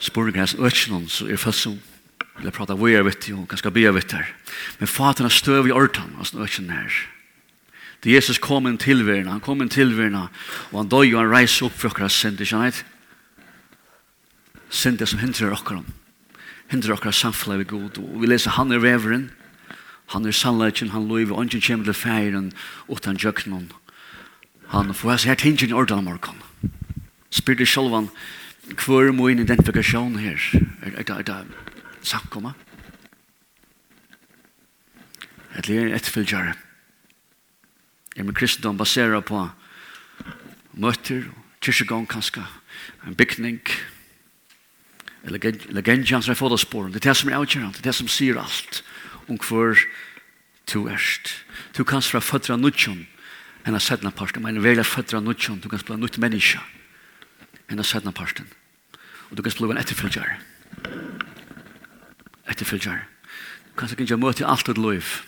og 0.02 0.30
ikke 0.34 0.90
noen 0.90 1.10
så 1.10 1.28
er 1.30 1.38
folk 1.38 1.56
som 1.56 1.76
vil 2.42 2.54
prata 2.56 2.74
vi 2.74 2.96
er 2.98 3.06
vitt 3.06 3.28
og 3.36 3.46
ganske 3.52 3.72
be 3.74 3.84
vitt 3.94 4.16
her. 4.16 4.30
Men 4.80 4.90
faten 4.90 5.28
er 5.28 5.34
støv 5.34 5.68
i 5.70 5.76
orten 5.76 6.16
hans 6.18 6.34
ikke 6.34 6.66
nær. 6.66 6.96
Det 8.02 8.16
Jesus 8.16 8.40
kom 8.42 8.66
inn 8.66 8.80
til 8.82 9.06
verden 9.06 9.30
han 9.30 9.44
kom 9.44 9.62
inn 9.62 9.70
til 9.70 9.94
verden 9.98 10.24
og 10.24 10.78
han 10.80 10.90
døg 10.90 11.14
og 11.14 11.20
han 11.22 11.30
reis 11.30 11.60
opp 11.62 11.78
for 11.78 11.92
okkar 11.92 12.10
sender, 12.10 12.42
ikke 12.42 12.74
synder 14.72 15.06
som 15.06 15.20
hindrer 15.20 15.54
okkar 15.54 15.82
om. 15.82 15.88
Hindrer 16.72 16.96
okkar 16.96 17.16
samfunnet 17.16 17.62
vi 17.62 17.70
god. 17.76 18.00
Og 18.00 18.24
vi 18.24 18.32
leser 18.32 18.56
han 18.56 18.72
er 18.72 18.82
veveren, 18.84 19.30
han 20.12 20.26
er 20.26 20.36
sannleggen, 20.36 20.92
han 20.92 21.08
lov 21.08 21.32
og 21.32 21.46
ikke 21.46 21.68
kommer 21.68 21.88
til 21.88 21.96
feiren 21.96 22.52
utan 22.92 23.20
jøknen. 23.20 23.70
Han 24.72 24.94
får 24.94 25.10
hans 25.10 25.28
her 25.28 25.36
tingen 25.36 25.70
i 25.70 25.76
ordan 25.76 26.04
morgen. 26.04 26.42
Spyr 27.32 27.56
det 27.56 27.68
selv 27.68 27.96
han, 27.96 28.10
hver 28.86 29.08
er 29.08 29.16
min 29.16 29.40
identifikasjon 29.40 30.20
her? 30.20 30.40
Er, 30.84 30.92
er 31.00 31.04
det, 31.04 31.16
er 31.16 31.24
det 31.24 32.08
samkommet? 32.08 32.54
Et 35.58 35.68
lir 35.68 35.94
etterfølgere. 35.96 36.56
Er 38.16 38.24
med 38.24 38.36
kristendom 38.36 38.78
baserer 38.78 39.20
på 39.22 39.48
møter, 40.74 41.28
kyrkjegång 41.62 42.08
kanskje, 42.08 42.44
en 43.08 43.16
bygning, 43.16 43.60
eller 45.24 45.40
Legendjans 45.70 46.30
er 46.30 46.34
fodasporen. 46.34 46.94
Det 46.94 47.06
er 47.06 47.12
det 47.12 47.18
som 47.18 47.30
er 47.30 47.38
avgjørende. 47.38 47.74
Det 47.78 47.86
er 47.86 47.92
det 47.92 47.96
som 47.96 48.08
sier 48.10 48.40
alt 48.42 48.84
om 49.30 49.38
hvor 49.38 49.78
du 50.74 50.88
erst. 50.90 51.46
Du 51.78 51.84
kan 51.84 52.02
fra 52.02 52.20
fødra 52.20 52.58
nutjon 52.58 53.06
enn 53.66 53.78
av 53.78 53.84
sedna 53.86 54.12
parten. 54.12 54.42
Men 54.42 54.64
velja 54.64 54.84
fødra 54.84 55.22
nutjon, 55.22 55.60
Du 55.60 55.70
kan 55.70 55.80
spela 55.80 56.00
nutt 56.00 56.18
menneska 56.18 56.62
enn 57.70 57.80
av 57.80 57.86
sedna 57.86 58.12
parten. 58.12 58.48
Og 59.30 59.38
du 59.38 59.42
kan 59.42 59.52
spela 59.52 59.72
en 59.72 59.84
etterfylgjare. 59.84 60.40
Etterfylgjare. 62.50 63.06
Du 63.70 63.78
kan 63.78 63.88
sikkert 63.88 64.10
ikke 64.10 64.18
møte 64.18 64.48
alt 64.48 64.70
et 64.70 64.78
liv. 64.78 65.22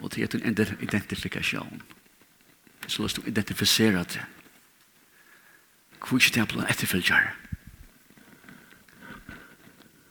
Og 0.00 0.10
til 0.10 0.24
er 0.24 0.36
en 0.42 0.76
identifikasjon. 0.80 1.82
Så 2.86 3.02
løs 3.02 3.14
du 3.14 3.22
identifisere 3.26 4.04
det. 4.04 4.24
Hvor 6.00 6.16
er 6.16 6.30
det 6.34 6.56
en 6.56 6.66
etterfylgjare? 6.66 7.49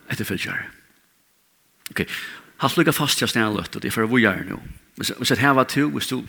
etter 0.09 0.25
etterfølgere. 0.25 0.67
Ok, 1.93 2.03
hatt 2.61 2.77
lukka 2.77 2.93
fast 2.93 3.19
til 3.19 3.29
snæla 3.29 3.55
løtt, 3.55 3.75
og 3.75 3.81
det 3.81 3.89
er 3.89 3.95
for 3.95 4.05
å 4.05 4.11
vujere 4.11 4.45
nå. 4.47 4.59
Hvis 4.99 5.31
jeg 5.31 5.41
heva 5.41 5.63
to, 5.69 5.87
hvis 5.93 6.11
du 6.11 6.19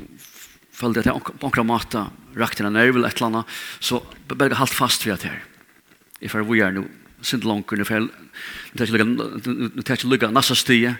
følte 0.76 1.02
at 1.02 1.10
jeg 1.10 1.24
på 1.26 1.48
omkra 1.48 1.64
mata 1.66 2.08
en 2.30 2.72
nerv 2.72 2.96
eller 2.96 3.08
et 3.08 3.18
eller 3.18 3.26
annet, 3.26 3.58
så 3.80 4.00
bare 4.28 4.54
halt 4.54 4.74
fast 4.74 5.02
til 5.02 5.12
at 5.12 5.26
her. 5.26 5.42
Det 6.20 6.28
er 6.28 6.32
for 6.32 6.44
å 6.44 6.48
vujere 6.48 6.72
nå, 6.76 6.86
sind 7.22 7.44
langt, 7.44 7.70
nu 7.72 7.84
tar 7.84 8.06
jeg 8.86 9.98
ikke 9.98 10.08
lukka 10.08 10.30
nasa 10.30 10.54
stie, 10.54 10.94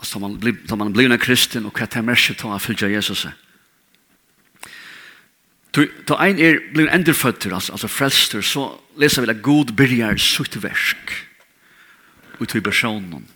så 0.00 0.18
man 0.18 0.38
blir, 0.40 0.56
man 0.76 0.92
blir 0.92 1.10
en 1.10 1.18
kristen, 1.18 1.66
och 1.66 1.76
kan 1.76 1.88
det 1.90 1.98
er 1.98 2.02
mersi 2.02 2.34
til 2.34 2.48
å 2.48 2.58
fylgja 2.58 2.88
Jesus. 2.88 3.26
Då 5.72 6.16
ein 6.18 6.38
er 6.38 6.58
blir 6.72 6.88
enderføtter, 6.88 7.52
alltså, 7.52 7.72
alltså 7.72 7.88
frälster, 7.88 8.42
så 8.42 8.80
läser 8.96 9.22
vi 9.22 9.30
att 9.30 9.42
god 9.42 9.74
börjar 9.74 10.16
sutt 10.16 10.56
versk 10.56 10.96
ut 12.40 12.54
i 12.54 12.60
personen. 12.60 13.26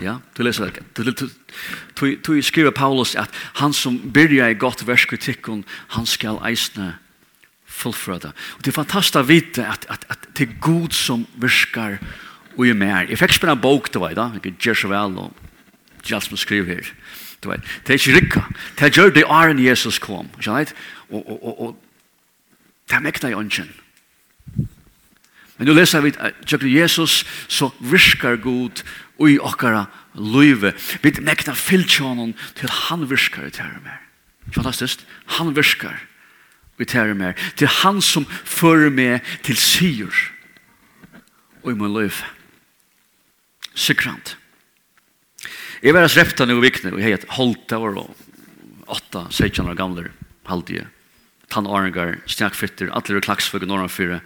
Ja, 0.00 0.20
du 0.36 0.42
läser 0.42 0.64
det. 0.64 0.82
Du, 0.94 1.28
du, 1.94 2.16
du, 2.16 2.42
skriver 2.42 2.70
Paulus 2.70 3.16
att 3.16 3.30
han 3.34 3.72
som 3.72 4.10
börjar 4.10 4.48
i 4.48 4.54
gott 4.54 4.82
versk 4.82 5.12
i 5.12 5.16
tikkun, 5.16 5.64
han 5.68 6.06
skal 6.06 6.40
eisne 6.44 6.98
fullfrøda. 7.66 8.32
Og 8.56 8.64
det 8.64 8.72
er 8.72 8.76
fantastisk 8.76 9.20
å 9.22 9.26
vite 9.26 9.64
at, 9.66 9.86
at, 9.88 10.04
at 10.10 10.28
det 10.36 10.48
er 10.48 10.58
god 10.60 10.92
som 10.94 11.26
virkar 11.40 12.00
og 12.56 12.66
er 12.66 12.74
mer. 12.78 13.06
Jeg 13.10 13.18
fikk 13.18 13.46
en 13.46 13.60
bok, 13.60 13.92
det 13.92 14.02
var 14.02 14.14
i 14.14 14.18
dag. 14.18 14.38
Jeg 14.42 14.58
gjør 14.58 14.80
så 14.82 14.90
vel, 14.90 15.18
og 15.18 16.10
Jasmus 16.10 16.44
skriver 16.46 16.74
her. 16.74 16.90
Det, 17.40 17.50
var, 17.50 17.62
det 17.86 17.94
er 17.94 18.00
ikke 18.00 18.18
rikka. 18.18 18.42
Det 18.78 18.92
gjør 18.96 19.14
det 19.14 19.24
Arne 19.28 19.62
Jesus 19.62 19.98
kom. 19.98 20.30
Ikke 20.38 20.66
og, 21.14 21.22
og, 21.30 21.38
og, 21.44 21.60
og 21.60 21.76
det 22.90 23.02
mekna 23.02 23.30
i 23.32 23.38
ånden. 23.38 23.70
Men 25.56 25.68
nu 25.68 25.74
leser 25.76 26.02
vi 26.02 26.12
at 26.18 26.62
Jesus 26.66 27.22
så 27.48 27.70
virkar 27.78 28.40
god 28.42 28.82
ui 29.22 29.36
i 29.36 29.38
okkara 29.38 29.86
løyve. 30.18 30.74
Vi 31.02 31.14
mekna 31.22 31.54
fylkjånen 31.54 32.34
til 32.58 32.70
han 32.70 33.06
virkar 33.10 33.46
i 33.46 33.54
tære 33.54 33.82
mer. 33.84 34.00
Fantastisk. 34.54 35.04
Han 35.38 35.54
virkar 35.54 36.02
i 36.78 36.84
tære 36.84 37.14
mer. 37.14 37.38
Til 37.56 37.70
han 37.70 38.02
som 38.02 38.26
fører 38.26 38.90
meg 38.90 39.22
til 39.46 39.56
syr 39.56 40.10
og 41.62 41.70
i 41.70 41.78
min 41.78 41.94
løyve. 41.94 42.26
Sikrant. 43.74 44.36
Jeg 45.82 45.94
var 45.94 46.08
repta 46.08 46.46
nu 46.48 46.58
vikne 46.62 46.94
og 46.94 47.00
jeg 47.02 47.14
het 47.14 47.30
Holta 47.36 47.78
og 47.78 48.14
åtta, 48.86 49.28
16 49.30 49.68
år 49.68 49.78
gamle 49.78 50.10
halvdige 50.46 50.88
tann 51.52 51.68
årengar, 51.70 52.18
stjakfritter, 52.30 52.92
atler 52.96 53.20
og 53.20 53.26
klaksføk 53.26 53.66
og 53.66 53.70
norra 53.70 53.88
fyra. 53.92 54.20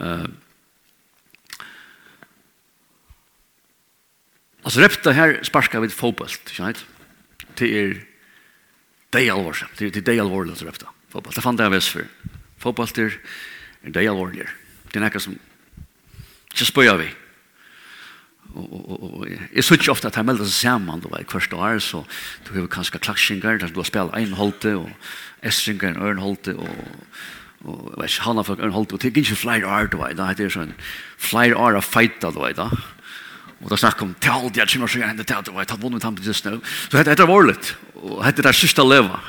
Uh, 0.00 0.28
altså, 4.64 4.80
repta 4.82 5.14
her 5.16 5.38
sparska 5.46 5.82
vid 5.84 5.94
fotballt, 5.94 6.40
ikke 6.48 6.70
heit? 6.70 6.86
Det 7.60 7.70
er 7.76 7.94
dei 9.14 9.26
alvor, 9.32 9.58
det 9.78 9.90
er 9.90 10.06
dei 10.06 10.18
alvor, 10.22 10.46
det 10.46 10.60
repta. 10.64 10.90
Fotbolt, 11.10 11.34
det 11.34 11.42
fann 11.42 11.58
det 11.58 11.66
jeg 11.66 11.74
vis 11.74 11.88
for. 11.90 12.34
Fotbolt 12.62 12.98
er 13.02 13.16
dei 13.90 14.06
alvor, 14.06 14.30
det 14.34 14.46
er 14.94 15.02
nekka 15.02 15.22
som 15.22 15.34
ikke 16.50 16.90
av 16.90 17.00
vi 17.00 17.08
og 18.50 19.26
jeg 19.28 19.62
synes 19.62 19.78
ikke 19.78 19.92
ofte 19.92 20.08
at 20.10 20.16
jeg 20.18 20.26
melder 20.26 20.48
seg 20.48 20.70
sammen 20.70 21.02
det 21.02 21.10
var 21.12 21.26
hvert 21.30 21.52
år 21.54 21.82
så 21.84 22.04
du 22.46 22.54
har 22.56 22.70
kanskje 22.72 22.98
klaksjinger 22.98 23.60
der 23.60 23.70
du 23.70 23.78
har 23.78 23.88
spillet 23.88 24.16
en 24.18 24.38
holdte 24.38 24.76
og 24.80 24.88
estringer 25.46 25.92
en 25.92 26.02
ørn 26.02 26.24
holdte 26.24 26.56
og 26.58 26.72
og 27.68 27.92
vet 28.00 28.16
han 28.24 28.38
har 28.40 28.46
fått 28.48 28.62
en 28.64 28.72
holdt, 28.72 28.94
og 28.96 29.02
det 29.02 29.10
er 29.10 29.20
ikke 29.20 29.36
flere 29.36 29.68
år, 29.68 29.90
du 29.92 29.98
vet, 30.00 30.16
det 30.16 30.46
er 30.46 30.52
sånn, 30.52 30.72
flere 31.20 31.58
år 31.60 31.76
av 31.76 31.84
feita, 31.84 32.30
du 32.32 32.40
da. 32.56 32.70
Og 33.60 33.68
da 33.68 33.76
snakker 33.76 34.06
om, 34.06 34.14
til 34.16 34.32
aldri, 34.32 34.62
jeg 34.62 34.72
kommer 34.72 34.88
til 34.88 35.02
å 35.02 35.10
hende 35.10 35.26
til, 35.28 35.42
du 35.44 35.52
vet, 35.52 35.74
han 35.74 35.82
vunnet 35.82 36.06
ham 36.06 36.16
til 36.16 36.30
just 36.30 36.46
nå. 36.48 36.56
Så 36.88 37.02
dette 37.04 37.20
er 37.20 37.28
vårligt, 37.28 37.74
og 38.00 38.22
dette 38.24 38.48
er 38.48 38.56
siste 38.56 38.84
leva. 38.86 39.20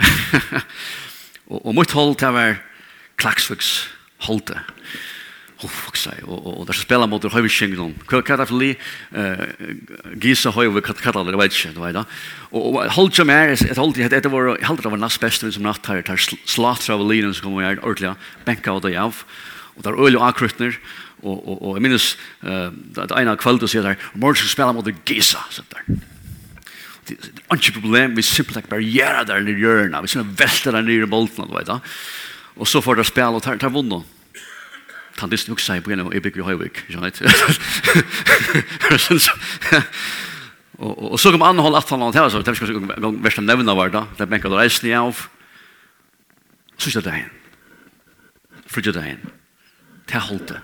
og, 1.51 1.59
og 1.59 1.75
mitt 1.75 1.91
hold, 1.97 2.15
det 2.21 2.31
var 2.31 2.61
Klaksviks 3.19 3.73
holdt. 4.29 4.55
Uff, 5.61 5.85
hugsa 5.85 6.15
jeg, 6.15 6.23
og, 6.25 6.47
Och, 6.47 6.59
och, 6.59 6.67
der 6.67 6.73
spela 6.73 7.05
mot 7.05 7.21
der 7.21 7.29
høyviskjengen, 7.29 7.93
hva 8.07 8.17
er 8.17 8.37
det 8.37 8.47
for 8.49 8.57
li? 8.57 8.71
Uh, 9.13 9.45
gisa 10.17 10.49
høyve, 10.49 10.81
hva 10.81 10.93
kallar 10.97 11.27
det, 11.27 11.37
vet 11.37 11.53
inte, 11.53 11.75
du 11.75 11.81
vet 11.83 11.93
da. 11.93 12.05
Och, 12.49 12.75
og 12.75 12.91
holdt 12.95 13.15
som 13.15 13.29
ett 13.29 13.77
håll 13.77 13.93
holdt 13.93 13.97
det, 13.97 14.23
det 14.23 14.31
var, 14.31 14.55
jeg 14.57 14.65
holdt 14.65 14.83
det 14.83 14.91
var 14.91 14.97
näst 14.97 15.21
best, 15.21 15.45
som 15.53 15.63
natt 15.63 15.85
här, 15.85 16.01
der 16.01 16.17
slatra 16.17 16.95
av 16.95 17.05
linen 17.05 17.33
som 17.33 17.43
kommer 17.43 17.63
her, 17.63 17.83
ordentlig, 17.83 18.15
bänka 18.45 18.71
av 18.71 18.81
det 18.81 18.97
av, 18.97 19.23
och 19.75 19.83
där 19.83 20.05
öl 20.05 20.17
och 20.17 20.27
akrytner, 20.27 20.79
och, 21.21 21.47
och, 21.47 21.69
och 21.69 21.77
jag 21.77 21.81
minns, 21.81 22.17
uh, 22.43 22.71
det 22.71 23.11
ena 23.11 23.35
kväll 23.37 23.61
og 23.61 23.69
sier 23.69 23.83
der, 23.83 23.99
morgen 24.13 24.35
skal 24.35 24.49
spela 24.49 24.73
mot 24.73 24.85
der 24.85 24.97
gisa, 25.05 25.43
sånn 25.49 25.69
der. 25.69 26.01
Det 27.05 27.17
er 27.49 27.59
ikke 27.59 27.81
problem, 27.81 28.15
vi 28.15 28.23
simpelt 28.25 28.69
bare 28.69 28.81
gjør 28.81 29.21
det 29.21 29.27
der 29.27 29.45
nere 29.45 29.57
i 29.57 29.61
hjörna, 29.61 30.01
vi 30.01 30.07
ska 30.07 30.25
välta 30.25 30.71
der 30.71 30.81
nere 30.81 31.05
i 31.05 31.11
bolten, 31.11 31.45
du 31.45 31.53
vet 31.53 31.69
da. 31.69 31.81
Och 32.55 32.67
så 32.67 32.81
får 32.81 32.95
det 32.95 33.03
spela, 33.05 33.29
och 33.29 33.43
tar, 33.43 33.57
tar 33.57 33.69
vunnet, 33.69 34.03
han 35.15 35.29
på 35.29 35.35
en 35.51 35.77
i 35.77 35.81
början, 35.81 36.09
jag 36.13 36.23
bygger 36.23 36.41
i 36.41 36.43
Høyvik, 36.43 36.77
och 40.81 41.19
så 41.19 41.31
kom 41.31 41.41
annan 41.41 41.59
håll 41.59 41.75
att 41.75 41.89
han 41.89 42.01
antar, 42.01 42.29
så 42.29 42.41
det 42.41 42.55
ska 42.55 42.65
gång 42.65 43.21
värsta 43.21 43.41
nämna 43.41 43.75
var 43.75 43.89
då, 43.89 44.07
det 44.17 44.25
bänkar 44.25 44.49
då 44.49 44.57
reisning 44.57 44.97
av. 44.97 45.17
Så 46.77 46.89
är 46.89 47.01
det 47.01 47.09
där. 47.09 47.31
Frigid 48.65 48.93
där. 48.93 49.17
Ta 50.05 50.19
hållte. 50.19 50.61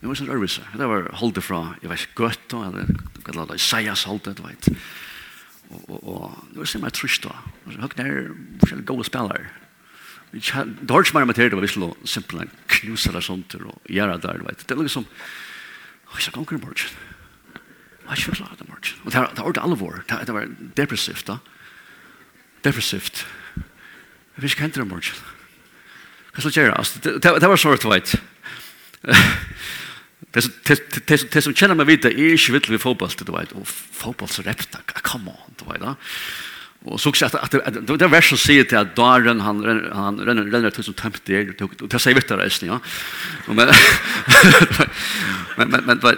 Det 0.00 0.06
var 0.06 0.14
så 0.14 0.24
rörelse. 0.24 0.62
Det 0.78 0.86
var 0.86 1.10
hållte 1.12 1.40
från, 1.40 1.74
jag 1.80 1.88
vet 1.88 2.14
gott 2.14 2.40
då, 2.46 2.62
eller 2.62 2.86
kallar 3.24 3.46
det 3.46 3.54
Isaias 3.54 4.04
hållte, 4.04 4.32
det 4.32 4.42
vet. 4.42 4.68
Och 5.68 6.04
och 6.04 6.32
det 6.52 6.58
var 6.58 6.64
så 6.64 6.78
mycket 6.78 6.94
trist 6.94 7.22
då. 7.22 7.32
Och 7.64 7.72
så 7.72 7.80
högt 7.80 7.96
där, 7.96 8.30
så 8.68 8.76
goda 8.76 9.04
spelare. 9.04 9.46
Dorsk 10.88 11.14
mer 11.14 11.26
materie, 11.28 11.50
det 11.50 11.56
var 11.58 11.64
visst 11.64 11.78
noe 11.80 11.96
simpelt, 12.08 12.42
en 12.42 12.50
knuser 12.76 13.12
eller 13.12 13.24
sånt, 13.24 13.54
og 13.58 13.90
gjøre 13.90 14.18
der, 14.22 14.42
vet 14.46 14.64
Det 14.64 14.74
er 14.74 14.80
noe 14.80 14.92
som, 14.92 15.06
åh, 15.06 16.16
jeg 16.18 16.28
skal 16.28 16.44
ikke 16.44 16.60
morgen. 16.62 16.98
Jeg 18.06 18.10
har 18.10 18.20
ikke 18.20 18.34
forklart 18.34 18.60
det 18.60 18.68
morgen. 18.68 19.00
Og 19.04 19.12
det 19.12 19.18
er 19.18 19.42
ordentlig 19.42 19.64
alvor. 19.64 20.02
Det 20.06 20.34
var 20.34 20.50
depressivt, 20.78 21.26
da. 21.26 21.38
Depressivt. 22.64 23.24
Jeg 23.56 24.42
vet 24.44 24.52
ikke 24.52 24.66
hva 24.66 24.74
det 24.76 24.86
morgen. 24.86 25.24
Hva 26.34 26.44
skal 26.44 26.52
jeg 26.52 26.68
gjøre? 26.68 27.20
Det 27.24 27.48
var 27.48 27.56
sånn, 27.60 27.78
vet 27.80 28.16
Det 30.36 31.42
som 31.42 31.54
kjenner 31.56 31.78
meg 31.78 31.88
vidt, 31.88 32.04
jeg 32.04 32.12
er 32.12 32.36
ikke 32.36 32.56
vidt 32.58 32.68
ved 32.70 32.82
fotball, 32.82 33.08
du 33.08 33.32
vet, 33.32 33.54
og 33.56 33.64
fotball 33.66 34.28
så 34.28 34.44
repta, 34.44 34.82
come 35.00 35.32
on, 35.32 35.56
du 35.56 35.64
vet, 35.70 35.80
da. 35.80 35.94
Och 36.86 37.00
så 37.00 37.08
också 37.08 37.26
att 37.26 37.50
det 37.50 37.96
det 37.96 38.06
versen 38.06 38.38
säger 38.38 38.64
till 38.64 38.78
att 38.78 38.96
Darren 38.96 39.40
han 39.40 39.88
han 39.92 40.20
renner 40.20 40.44
renner 40.44 40.70
till 40.70 40.84
som 40.84 40.94
tömt 40.94 41.22
det 41.24 41.48
och 41.48 41.56
tog 41.56 41.88
det 41.88 41.98
säger 41.98 42.14
vet 42.14 42.28
det 42.28 42.36
resten 42.36 42.68
ja. 42.68 42.80
Men 45.56 45.70
men 45.70 45.84
men 45.86 46.00
men 46.02 46.16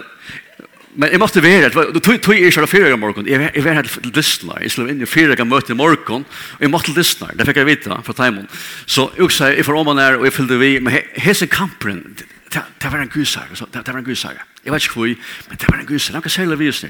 Men 0.95 1.11
jeg 1.11 1.19
måtte 1.21 1.41
være, 1.43 1.69
du 1.93 1.99
tog 1.99 2.21
tog 2.21 2.35
ikke 2.35 2.61
det 2.61 2.69
fyrre 2.69 2.97
morgen, 2.97 3.27
jeg 3.27 3.63
var 3.63 3.73
her 3.73 3.85
til 3.85 4.11
Disney, 4.15 4.55
jeg 4.61 4.71
skulle 4.71 4.89
inn 4.91 5.01
i 5.01 5.05
fyrre 5.05 5.35
gang 5.37 5.47
møte 5.47 5.71
i 5.71 5.77
morgen, 5.77 6.25
og 6.25 6.61
jeg 6.65 6.69
måtte 6.69 6.89
til 6.89 6.97
Disney, 6.97 7.29
det 7.37 7.45
fikk 7.45 7.59
jeg 7.61 7.67
vite 7.67 7.99
fra 8.03 8.13
timon. 8.17 8.47
Så 8.85 9.05
jeg 9.17 9.31
sa, 9.31 9.51
jeg 9.53 9.65
får 9.65 9.77
om 9.79 9.87
han 9.93 10.01
her, 10.01 10.17
og 10.17 10.25
jeg 10.25 10.33
fyllde 10.33 10.57
vi, 10.59 10.79
med 10.79 10.97
hese 11.15 11.47
kampen, 11.47 12.01
det 12.49 12.91
var 12.91 12.99
en 12.99 13.13
gusar, 13.13 13.45
det 13.53 13.87
var 13.87 14.01
en 14.01 14.03
gusar. 14.03 14.33
Jeg 14.65 14.73
vet 14.73 14.83
ikke 14.83 14.97
hvor, 14.97 15.13
men 15.49 15.61
det 15.61 15.69
var 15.69 15.79
en 15.79 15.85
gusar, 15.85 16.17
det 16.17 16.33
var 16.35 16.57
en 16.57 16.65
gusar, 16.65 16.89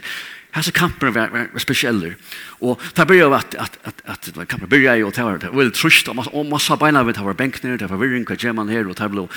Hans 0.52 0.72
kampen 0.72 1.14
var, 1.14 1.28
var, 1.28 1.48
var 1.54 1.60
specieller. 1.60 2.16
Och 2.60 2.82
där 2.94 3.06
började 3.06 3.36
att 3.36 3.56
att 3.56 3.78
att 3.84 4.02
att 4.06 4.22
det 4.22 4.38
var 4.38 4.46
kampen 4.46 4.70
började 4.70 5.04
och 5.04 5.14
tar 5.14 5.38
det 5.38 5.50
väl 5.50 5.72
trust 5.72 6.08
om 6.08 6.16
massa, 6.16 6.44
massa 6.44 6.78
beina 6.78 7.04
vid 7.04 7.18
har 7.18 7.34
bänkner 7.34 7.78
där 7.78 7.88
var 7.88 7.98
virring 7.98 8.26
kvar 8.26 8.38
geman 8.40 8.70
här 8.70 8.88
och 8.88 8.98
tablo 8.98 9.30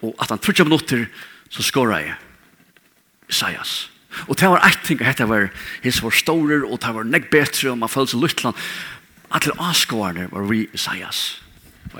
och 0.00 0.14
att 0.18 0.30
han 0.30 0.38
trutcha 0.38 0.64
minuter 0.64 1.08
så 1.48 1.62
skorar 1.62 2.00
jag. 2.00 2.14
Isaias. 3.28 3.90
Och 4.26 4.36
det 4.36 4.48
var 4.48 4.58
ett 4.58 4.82
ting 4.84 4.98
hette 4.98 5.24
var 5.24 5.48
his 5.82 6.02
var 6.02 6.10
storer 6.10 6.72
och 6.72 6.78
det 6.78 6.92
var 6.92 7.04
näck 7.04 7.30
bättre 7.30 7.70
om 7.70 7.78
man 7.78 7.88
föll 7.88 8.08
så 8.08 8.16
luttland. 8.16 8.56
Alla 9.28 10.12
det 10.12 10.28
var 10.30 10.42
vi 10.42 10.68
Isaias 10.72 11.40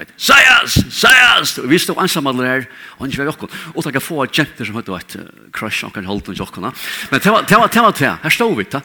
vet, 0.00 0.12
Sayas, 0.16 0.76
Sajas, 0.94 1.54
vi 1.68 1.78
stod 1.80 2.00
ansammaller 2.02 2.48
her, 2.48 2.66
og 2.98 3.06
han 3.06 3.16
var 3.18 3.30
jokken, 3.30 3.52
og 3.74 3.86
takk 3.86 4.00
få 4.02 4.26
jenter 4.26 4.68
som 4.68 4.78
hadde 4.78 4.98
et 4.98 5.16
crush, 5.56 5.84
og 5.86 5.94
kan 5.94 6.08
holde 6.08 6.30
den 6.30 6.40
jokken, 6.40 6.68
men 6.68 7.20
det 7.20 7.32
var, 7.32 7.46
det 7.48 7.58
var, 7.58 7.72
det 7.72 7.84
var, 7.84 7.96
det 7.98 8.14
her 8.22 8.34
stod 8.34 8.56
vi, 8.58 8.66
da. 8.70 8.82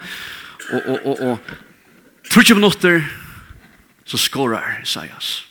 og, 0.71 0.81
og, 0.85 1.05
og, 1.05 1.21
og, 1.29 1.55
30 2.31 2.57
minutter, 2.57 3.03
så 4.05 4.17
skårer 4.17 4.81
sayas. 4.83 5.45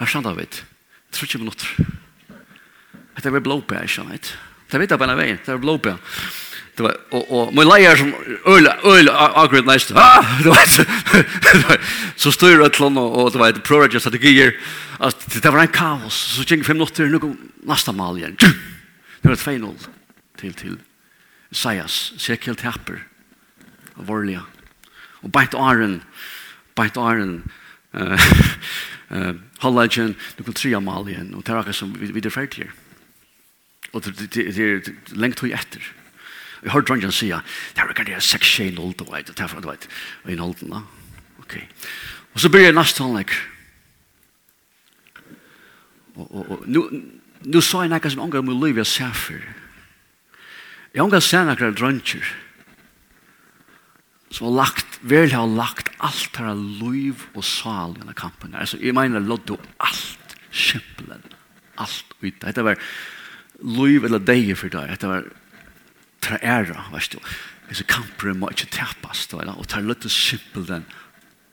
Her 0.00 0.08
stod 0.08 0.26
av 0.26 0.40
trutje 1.12 1.38
minutter. 1.38 1.68
Det 3.22 3.30
var 3.30 3.44
blåpea, 3.44 3.84
ikke 3.84 4.00
sant, 4.00 4.32
det 4.72 4.80
vet 4.80 4.90
jeg 4.90 4.98
på 4.98 5.04
en 5.04 5.18
vei, 5.18 5.34
det 5.36 5.52
var 5.52 5.60
blåpe. 5.60 5.92
Det 6.82 6.88
var 6.88 6.96
och 7.10 7.42
och 7.42 7.54
min 7.54 7.68
lejer 7.68 7.96
som 7.96 8.14
öl 8.46 8.66
öl 8.84 9.08
akkurat 9.08 9.66
næst, 9.66 9.92
ah, 9.94 10.42
det 10.42 10.48
var 10.48 11.78
så 12.16 12.30
styr 12.30 12.60
jeg 12.60 12.72
til 12.72 12.98
og, 12.98 13.12
og 13.16 13.32
du 13.32 13.38
vet, 13.38 13.62
prøver 13.62 13.86
det 13.88 14.00
strategier, 14.00 14.52
att 14.98 15.42
det 15.42 15.52
var 15.52 15.60
en 15.60 15.68
kaos, 15.68 16.14
så 16.14 16.42
gick 16.42 16.64
fem 16.64 16.76
minuter 16.76 17.06
nu 17.06 17.36
nästa 17.62 17.92
mal 17.92 18.16
det 18.16 18.34
var 19.22 19.32
et 19.32 19.38
feinol 19.38 19.76
til, 20.38 20.54
til 20.54 20.78
Isaias, 21.50 22.14
Sekiel 22.18 22.56
Tapper, 22.56 22.98
av 23.96 24.10
Och 25.22 25.30
Bait 25.30 25.50
Beit 25.50 26.00
Bait 26.74 26.96
Iron 26.96 27.50
eh 27.94 28.20
eh 29.10 29.34
Hallagen 29.58 30.16
nå 30.38 30.44
går 30.44 30.52
tre 30.52 30.80
mal 30.80 31.08
igen 31.08 31.34
och 31.34 31.42
det 31.42 31.52
er 31.52 31.58
akkurat 31.58 31.76
som 31.76 32.00
vi, 32.00 32.12
vi 32.12 32.20
er 32.24 32.30
ferdig 32.30 32.64
her, 32.64 32.72
det 34.00 34.54
det 34.54 34.92
längt 35.12 35.36
till 35.36 35.52
efter. 35.52 36.01
Vi 36.62 36.70
har 36.70 36.84
dronjen 36.86 37.14
sier, 37.14 37.42
det 37.74 37.82
er 37.82 37.90
ikke 37.90 38.06
det 38.06 38.18
er 38.18 38.26
6-1-0, 38.26 38.92
du 38.98 39.06
vet, 39.10 39.30
det 39.30 39.40
er 39.40 39.50
for 39.50 39.64
du 39.64 39.70
vet, 39.70 39.88
og 40.24 40.30
i 40.30 40.38
nolden 40.38 40.76
da. 40.76 40.82
Ok. 41.42 41.58
Og 42.34 42.40
så 42.40 42.50
blir 42.52 42.68
jeg 42.68 42.76
neste 42.76 43.02
håndlegg. 43.02 43.34
Og, 46.14 46.28
og, 46.28 46.44
og, 46.44 46.62
nu, 46.70 46.84
nu 47.48 47.60
sa 47.64 47.82
jeg 47.82 47.92
nekka 47.92 48.12
som 48.12 48.22
omgang 48.24 48.46
med 48.46 48.60
liv 48.62 48.78
jeg 48.82 48.90
ser 48.92 49.12
for. 49.16 49.42
Jeg 50.92 51.02
omgang 51.02 51.24
ser 51.24 51.48
nekka 51.48 51.72
dronjer 51.74 52.30
som 54.32 54.48
har 54.48 54.54
lagt, 54.62 54.98
vel 55.04 55.32
har 55.34 55.48
lagt 55.48 55.90
alt 56.00 56.38
her 56.40 56.54
liv 56.56 57.26
og 57.36 57.44
sal 57.44 57.92
i 57.92 58.00
denne 58.00 58.16
kampen. 58.16 58.54
Altså, 58.56 58.78
jeg 58.80 58.96
mener, 58.96 59.20
låt 59.20 59.44
du 59.48 59.58
alt, 59.76 60.36
kjempelen, 60.48 61.24
alt 61.76 62.16
ut. 62.22 62.38
Dette 62.40 62.64
var 62.64 62.80
liv 63.60 64.08
eller 64.08 64.22
deg 64.24 64.54
for 64.56 64.72
deg. 64.72 64.88
Dette 64.94 65.10
var 65.10 65.28
tra 66.22 66.38
ära, 66.42 66.86
vet 66.94 67.14
du. 67.14 67.20
Hese 67.70 67.86
kamper 67.88 68.34
må 68.36 68.50
ikke 68.52 68.70
tapas, 68.74 69.26
da, 69.30 69.44
og 69.54 69.68
tar 69.70 69.84
litt 69.86 70.06
simpel 70.12 70.66
den 70.68 70.84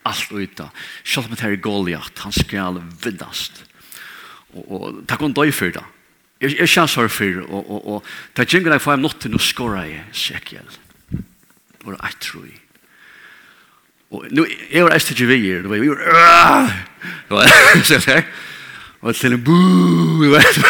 allt 0.07 0.31
uta. 0.31 0.69
Selv 1.03 1.29
om 1.29 1.35
det 1.35 1.45
er 1.45 1.61
Goliath, 1.63 2.23
han 2.23 2.35
skal 2.35 2.81
vinnast. 3.03 3.63
Og, 4.53 4.63
og 4.65 5.01
takk 5.09 5.23
om 5.25 5.35
døy 5.35 5.51
for 5.55 5.73
det. 5.75 5.85
Jeg, 6.39 6.55
jeg 6.55 6.71
kjenner 6.71 6.91
sår 6.91 7.11
for 7.11 7.39
det, 7.39 7.45
og, 7.49 7.67
og, 7.67 7.87
og 7.93 8.11
det 8.35 8.45
er 8.45 8.53
gjengen 8.53 8.75
jeg 8.75 8.83
får 8.85 8.95
en 8.95 9.09
til 9.19 9.35
å 9.35 9.43
skåre 9.43 9.83
i 9.89 9.97
Shekiel. 10.15 10.77
Og 11.85 11.95
i. 12.47 12.55
Og 14.09 14.25
nu, 14.33 14.45
jeg 14.71 14.85
var 14.85 14.95
eist 14.95 15.11
til 15.13 15.27
vi 15.29 15.37
her, 15.43 15.61
det 15.61 15.69
var 15.69 15.83
jo, 15.83 15.93
det 15.93 17.35
var, 17.35 17.51
så 17.85 17.99
jeg, 18.07 18.23
og 19.01 19.15
til 19.15 19.35
en, 19.37 19.43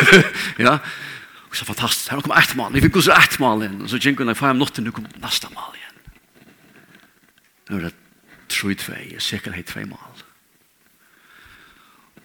ja, 0.66 0.74
Og 1.50 1.56
så 1.58 1.66
fantastisk. 1.66 2.12
Her 2.12 2.22
kom 2.22 2.36
ett 2.38 2.56
mal. 2.56 2.74
Vi 2.74 2.84
fikk 2.86 3.00
også 3.02 3.16
ett 3.18 3.40
mal 3.42 3.64
inn. 3.66 3.82
Og 3.82 3.90
så 3.90 3.98
gikk 4.02 4.22
hun 4.22 4.36
fem 4.38 4.58
notten. 4.58 4.86
Nu 4.86 4.94
kom 4.94 5.08
neste 5.22 5.50
mal 5.56 5.74
igjen. 5.78 5.98
Nå 7.70 7.80
er 7.80 7.88
det 7.88 7.96
tro 8.50 8.70
i 8.70 8.78
tvei. 8.78 9.02
Jeg 9.16 9.26
sikker 9.26 9.56
hei 9.58 9.66
tvei 9.66 9.86
mal. 9.90 10.26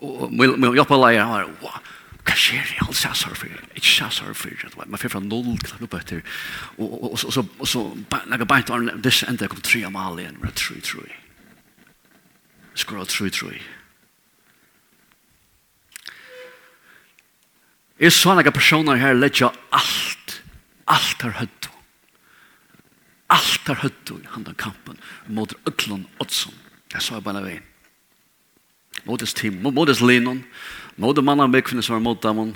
Og 0.04 0.32
min 0.32 0.76
jobba 0.76 0.98
Han 1.16 1.30
var, 1.30 1.48
wow, 1.62 1.80
hva 2.24 2.34
skjer 2.36 2.74
i 2.74 2.80
alt 2.84 2.96
sier 2.96 3.14
sorg 3.16 3.36
for 3.36 3.48
Ikke 3.76 3.88
sier 3.88 4.10
sorg 4.12 4.36
for 4.36 4.86
Man 4.86 5.00
fyrir 5.00 5.12
fra 5.12 5.20
null 5.20 5.58
til 5.60 5.84
opp 5.86 5.94
etter. 5.94 6.20
Og 6.78 7.18
så, 7.18 7.44
og 7.58 7.68
så, 7.68 7.84
laga 8.26 8.44
beint 8.44 8.68
var, 8.68 8.84
disse 9.00 9.28
enda 9.28 9.48
kom 9.48 9.60
tre 9.64 9.84
mal 9.90 10.18
igjen. 10.20 10.36
Det 10.40 10.48
var 10.48 10.56
tro 10.60 10.76
i 10.76 10.84
tro 10.84 11.04
i. 11.04 11.16
Skor 12.74 13.00
av 13.00 13.08
tro 13.08 13.28
i 13.28 13.32
tro 13.32 13.50
i. 13.52 13.60
Jeg 18.00 18.10
så 18.10 18.34
noen 18.34 18.54
personer 18.54 18.98
her 18.98 19.14
ledja 19.14 19.52
alt, 19.70 20.40
alt 20.90 21.22
har 21.22 21.36
høtt. 21.38 21.68
Alt 23.30 23.70
har 23.70 23.78
høtt 23.84 24.10
i 24.16 24.18
handen 24.34 24.56
kampen 24.58 24.98
mot 25.30 25.54
Øtlund 25.68 26.08
Oddsson. 26.22 26.54
Jeg 26.92 27.02
så 27.02 27.20
bare 27.22 27.42
veien. 27.44 27.62
hans 29.06 29.34
team, 29.34 29.62
mot 29.62 29.86
hans 29.88 30.00
linon, 30.00 30.44
mot 30.96 31.16
hans 31.16 31.26
mannen 31.26 31.52
bekvinne 31.52 31.82
som 31.82 31.94
var 31.96 32.02
mot 32.02 32.22
dem, 32.22 32.54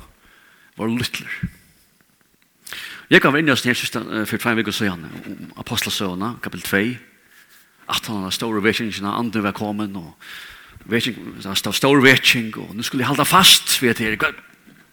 var 0.77 0.89
lytler. 0.91 1.31
Jeg 3.11 3.23
kan 3.23 3.33
være 3.33 3.41
inne 3.41 3.51
i 3.51 3.57
oss 3.57 3.65
her 3.65 3.79
siste 3.79 4.03
for 4.29 4.43
fem 4.43 4.59
vekker 4.59 4.75
siden, 4.75 5.07
om 5.07 5.53
apostelsøvnene, 5.57 6.35
kapel 6.43 6.61
2, 6.61 6.83
at 7.89 8.11
han 8.11 8.27
har 8.27 8.35
store 8.35 8.61
vekkingene, 8.63 9.09
andre 9.09 9.43
var 9.43 9.57
kommet, 9.57 9.95
og 9.97 10.13
vekingene, 10.85 11.39
det 11.41 11.47
var 11.47 11.79
store 11.79 12.05
vekkingene, 12.05 12.67
og 12.67 12.77
nå 12.77 12.85
skulle 12.85 13.07
jeg 13.07 13.09
holde 13.09 13.25
fast, 13.25 13.79
vet 13.81 14.03
jeg, 14.05 14.19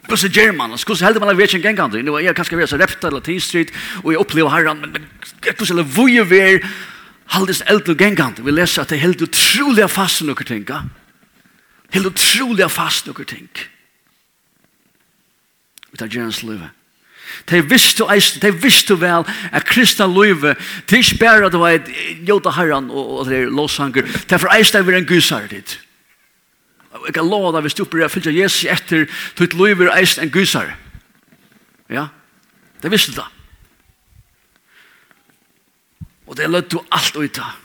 Hvordan 0.08 0.32
gjør 0.32 0.52
man? 0.52 0.70
Hvordan 0.70 1.06
helder 1.06 1.20
man 1.20 1.30
at 1.30 1.38
vi 1.38 1.44
ikke 1.44 1.70
engang 1.70 1.92
det? 1.94 2.06
Jeg 2.06 2.26
er 2.26 2.34
kanskje 2.34 2.58
ved 2.58 2.68
så 2.68 2.78
repta 2.78 3.08
eller 3.08 3.20
T 3.20 3.42
Street 3.42 3.72
og 4.04 4.12
jeg 4.12 4.20
opplever 4.20 4.50
herren, 4.50 4.82
men 4.82 5.08
hvordan 5.58 5.80
er 5.80 5.84
vi 5.84 6.22
vi 6.30 6.40
er 6.40 6.60
haldes 7.34 7.64
eld 7.70 7.90
og 7.90 7.98
gengang? 7.98 8.46
Vi 8.46 8.52
leser 8.52 8.82
at 8.82 8.90
det 8.90 8.96
er 8.96 9.08
helt 9.08 9.22
utrolig 9.22 9.90
fast 9.90 10.22
noen 10.22 10.46
ting. 10.46 10.70
Helt 11.94 12.06
utrolig 12.06 12.72
fast 12.72 13.08
noen 13.08 13.26
ting. 13.26 13.50
Vi 15.92 15.98
tar 15.98 16.12
gjerne 16.12 16.34
livet. 16.44 16.70
De 17.50 17.62
visste 17.70 18.06
eisen, 18.14 18.42
de 18.42 18.52
visste 18.62 18.96
vel 19.02 19.26
at 19.52 19.66
kristna 19.66 20.06
løyve, 20.08 20.56
de 20.90 20.98
ikke 20.98 21.18
bare 21.20 21.46
at 21.46 21.52
det 21.52 21.60
var 21.60 21.70
et 21.70 21.90
jota 22.28 22.52
herran 22.54 22.90
og, 22.90 23.20
og 23.20 23.26
det 23.30 23.40
er 23.42 23.50
låsanger, 23.50 24.06
de 24.30 24.40
for 24.40 24.54
eisen 24.54 24.78
er 24.78 24.98
en 24.98 25.08
gusar 25.10 25.48
dit. 25.50 25.80
Jeg 27.04 27.16
kan 27.18 27.28
lov 27.28 27.52
deg 27.56 27.66
hvis 27.66 27.76
du 27.76 27.84
oppgjør 27.84 28.08
å 28.08 28.12
fylge 28.14 28.34
Jesus 28.36 28.66
etter 28.72 29.08
til 29.36 29.48
et 29.48 29.58
liv 29.60 29.82
er 29.84 29.94
eist 29.98 30.22
en 30.22 30.32
gusar. 30.32 30.72
Ja, 31.92 32.08
det 32.82 32.92
visste 32.94 33.14
du 33.14 33.20
da. 33.20 33.28
Og 36.26 36.38
det 36.40 36.50
lød 36.50 36.72
du 36.72 36.80
alt 36.96 37.18
ut 37.20 37.42
av. 37.42 37.60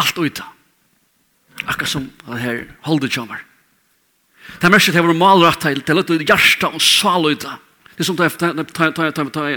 Alt 0.00 0.18
ut 0.18 0.42
av. 0.42 0.56
Akkurat 1.68 1.92
som 1.92 2.08
det 2.24 2.40
her 2.40 2.62
holdet 2.88 3.14
kommer. 3.14 3.44
Det 4.58 4.66
er 4.66 4.72
mest 4.72 4.90
at 4.90 4.96
jeg 4.96 5.06
var 5.06 5.18
malrett 5.18 5.60
til, 5.62 5.82
det 5.84 5.94
lød 5.94 6.08
du 6.10 6.24
hjertet 6.24 6.70
og 6.72 6.82
sal 6.82 7.28
ut 7.28 7.46
av. 7.46 7.60
Det 7.98 8.06
som 8.06 8.16
tar 8.16 8.30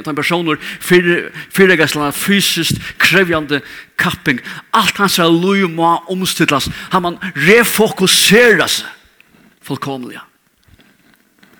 en 0.09 0.15
personer 0.15 0.59
fyrirregasla 0.83 2.11
fysiskt 2.11 2.81
krevjande 2.99 3.61
kapping. 3.97 4.41
Allt 4.73 4.97
hans 4.99 5.19
er 5.19 5.31
lui 5.31 5.63
må 5.67 5.95
omstidlas. 6.11 6.69
Han 6.91 7.01
man 7.01 7.17
refokuseras 7.35 8.83
fullkomliga. 9.63 10.25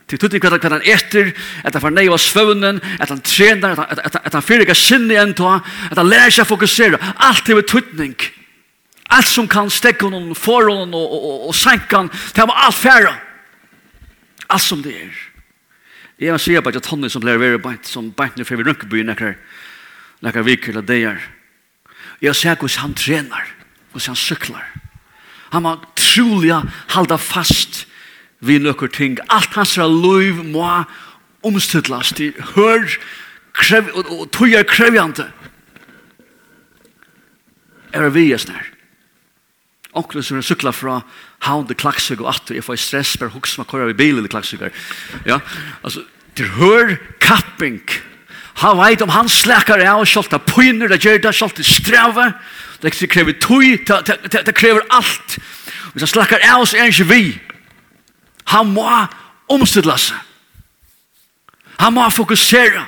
Til 0.07 0.19
tutti 0.19 0.39
kvar 0.39 0.59
kvar 0.59 0.75
han 0.75 0.86
etter, 0.86 1.31
at 1.63 1.73
han 1.73 1.81
fornei 1.81 2.09
av 2.12 2.19
svøvnen, 2.19 2.81
at 2.99 3.09
han 3.09 3.21
trener, 3.23 3.79
at 3.79 4.33
han 4.33 4.43
fyrirregas 4.43 4.83
sinne 4.83 5.15
enn 5.17 5.33
ta, 5.33 5.62
at 5.89 5.97
han 5.97 6.09
lærer 6.09 6.36
seg 6.36 6.43
å 6.43 6.51
fokusere. 6.51 6.99
Alt 7.23 7.49
er 7.49 7.63
tutning 7.63 8.17
alt 9.13 9.27
sum 9.27 9.43
som 9.43 9.47
kan 9.47 9.69
stekka 9.69 10.07
honom, 10.07 10.33
forhonom 10.36 10.93
og, 10.93 11.12
og, 11.13 11.23
og, 11.23 11.47
og 11.47 11.55
sänka 11.55 11.97
honom, 11.97 12.12
det 12.33 12.41
har 12.41 12.55
allt 12.55 12.75
färra. 12.75 13.15
Allt 14.47 14.63
som 14.63 14.81
det. 14.81 14.95
Er. 14.95 15.33
Jeg 16.23 16.31
har 16.31 16.39
sier 16.39 16.63
bare 16.63 16.79
at 16.79 16.86
Tony 16.88 17.09
som 17.12 17.19
blir 17.23 17.36
veldig 17.36 17.57
være 17.57 17.63
beint, 17.65 17.88
som 17.89 18.12
beint 18.15 18.38
nu 18.39 18.45
fra 18.47 18.55
vi 18.55 18.63
rønkebyen 18.63 19.09
nekker, 19.12 19.33
nekker 20.23 20.45
viker 20.47 20.71
eller 20.71 20.86
deier. 20.88 21.19
Jeg 22.23 22.31
har 22.31 22.38
sier 22.39 22.55
hvordan 22.55 22.79
han 22.86 22.93
trener, 22.95 23.49
hvordan 23.91 24.13
han 24.13 24.21
sykler. 24.21 24.69
Han 25.51 25.65
må 25.65 25.73
trolig 25.99 26.53
halda 26.95 27.17
fast 27.19 27.83
vi 28.39 28.55
nøkker 28.59 28.91
ting. 28.95 29.17
Alt 29.27 29.55
hans 29.59 29.75
liv 29.77 30.39
må 30.47 30.67
omstidlas 31.43 32.13
til 32.15 32.31
hør 32.55 32.88
krev, 33.53 33.91
og, 33.93 34.07
og 34.07 34.31
tog 34.31 34.55
er 34.55 34.63
krevjante. 34.67 35.27
Er 37.93 38.09
vi 38.15 38.31
er 38.31 38.41
snær. 38.41 38.71
Onkel 39.93 40.23
som 40.25 40.39
er 40.39 40.45
sykla 40.45 40.71
fra 40.73 41.01
havn 41.45 41.67
til 41.69 41.77
klaksøk 41.77 42.23
og 42.23 42.31
atter, 42.31 42.57
jeg 42.57 42.65
får 42.65 42.79
stress, 42.81 43.17
bare 43.21 43.29
hukks 43.36 43.59
meg 43.59 43.67
kører 43.69 43.91
i 43.91 43.97
bilen 43.97 44.25
til 44.25 44.31
klaksøk. 44.33 44.79
Ja, 45.27 45.38
altså, 45.83 46.01
Det 46.34 46.43
hör 46.43 46.98
kapping. 47.19 47.82
Han 48.54 48.78
vet 48.78 49.02
om 49.02 49.10
han 49.10 49.30
släkar 49.30 49.80
av 49.80 50.00
och 50.00 50.10
skjolta 50.10 50.39
pyner, 50.39 50.88
det 50.88 51.04
gör 51.04 51.19
det 51.19 51.34
skjolta 51.34 51.63
sträva. 51.63 52.34
Det 52.82 53.08
kräver 53.08 53.34
tog, 53.34 53.62
det 54.46 54.56
kräver 54.56 54.82
allt. 54.89 55.38
Hvis 55.93 56.02
han 56.02 56.08
slakkar 56.08 56.39
av 56.56 56.65
så 56.65 56.78
er 56.78 56.89
ikke 56.91 57.06
vi. 57.10 57.24
Han 58.50 58.74
må 58.74 58.88
omstidla 59.52 59.96
seg. 59.98 60.17
Han 61.78 61.93
må 61.93 62.10
fokusera. 62.10 62.86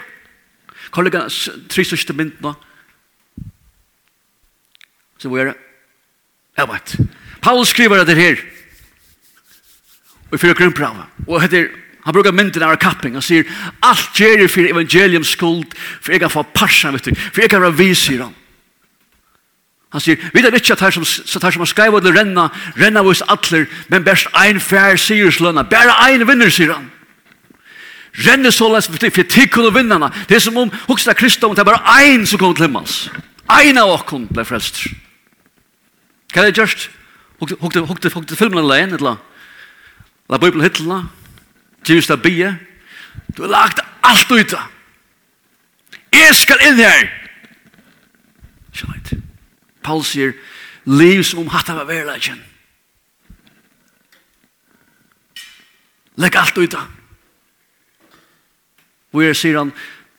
Kollega, 0.95 1.25
tre 1.69 1.85
største 1.85 2.15
mynd 2.15 2.41
nå. 2.43 2.53
Så 5.19 5.29
hvor 5.29 5.41
er 5.41 5.51
det? 5.51 5.57
Jeg 6.57 6.69
vet. 6.71 6.95
Paulus 7.41 7.71
skriver 7.73 8.03
det 8.07 8.17
her. 8.17 8.41
Og 10.31 10.37
i 10.37 10.41
fyrir 10.41 10.57
grunnprava. 10.57 11.07
Og 11.27 11.41
heter 11.41 11.69
Han 12.05 12.13
brukar 12.13 12.31
mynden 12.31 12.63
av 12.63 12.75
kapping. 12.77 13.13
Han 13.17 13.23
sier, 13.25 13.47
allt 13.81 14.19
gjør 14.19 14.43
ju 14.43 14.47
for 14.47 14.69
evangeliums 14.69 15.31
skuld, 15.33 15.73
for 16.01 16.13
jeg 16.13 16.21
kan 16.21 16.29
få 16.29 16.43
parsa, 16.53 16.91
vet 16.93 17.05
du. 17.05 17.15
for 17.15 17.41
jeg 17.41 17.49
kan 17.49 17.61
være 17.61 17.77
vis, 17.77 18.03
sier 18.05 18.21
han. 18.23 18.35
Han 19.95 20.03
sier, 20.03 20.19
vi 20.33 20.43
vet 20.43 20.53
ikke 20.53 20.75
at 20.75 20.83
her 20.85 20.91
som, 20.91 21.05
at 21.07 21.43
her 21.43 21.55
som 21.55 21.63
har 21.63 21.71
skrevet 21.71 22.05
eller 22.05 22.19
renna, 22.19 22.49
renna 22.77 23.01
hos 23.01 23.23
atler, 23.31 23.65
men 23.89 24.03
best 24.05 24.29
ein 24.37 24.59
fær 24.59 24.99
sier 25.01 25.31
slønna, 25.31 25.63
bare 25.63 25.97
ein 26.05 26.27
vinner, 26.27 26.51
sier 26.53 26.75
han. 26.75 26.91
Renne 28.27 28.51
så 28.51 28.69
lest 28.71 28.91
for 28.91 29.09
for 29.09 29.23
tikkun 29.23 29.65
og 29.65 29.75
vinnarna. 29.75 30.11
Det 30.29 30.35
er 30.35 30.39
som 30.39 30.57
om 30.57 30.71
hoksta 30.87 31.13
Kristum, 31.13 31.55
det 31.55 31.59
er 31.59 31.71
bare 31.71 32.03
ein 32.03 32.25
som 32.25 32.39
kommer 32.39 32.55
til 32.55 32.67
himmels. 32.67 33.09
Ein 33.49 33.77
av 33.77 33.89
okkon 33.89 34.27
ble 34.27 34.45
frelst. 34.45 34.85
Hva 36.33 36.43
er 36.43 36.51
det 36.51 36.57
gjørst? 36.61 36.89
Hukte 37.39 38.35
filmen 38.35 38.63
alene, 38.63 38.95
eller? 38.95 39.17
La 40.29 40.37
Bibelen 40.37 40.63
hittelna? 40.63 41.03
Givist 41.85 42.11
av 42.11 42.21
bie. 42.23 42.49
Du 43.35 43.43
har 43.43 43.49
lagt 43.49 43.81
alt 44.01 44.31
ut 44.31 44.51
da. 44.51 44.65
Jeg 46.15 46.35
skal 46.37 46.61
inn 46.65 46.81
her. 46.81 47.07
Skjønnet. 48.75 49.13
Paul 49.85 50.01
sier, 50.07 50.33
liv 50.89 51.21
som 51.23 51.43
om 51.43 51.51
hatt 51.53 51.69
av 51.69 51.83
verleggen. 51.85 52.41
Legg 56.17 56.37
alt 56.39 56.57
ut 56.57 56.73
da. 56.73 56.85
Og 59.15 59.23
jeg 59.27 59.37
sier 59.39 59.61
han, 59.61 59.75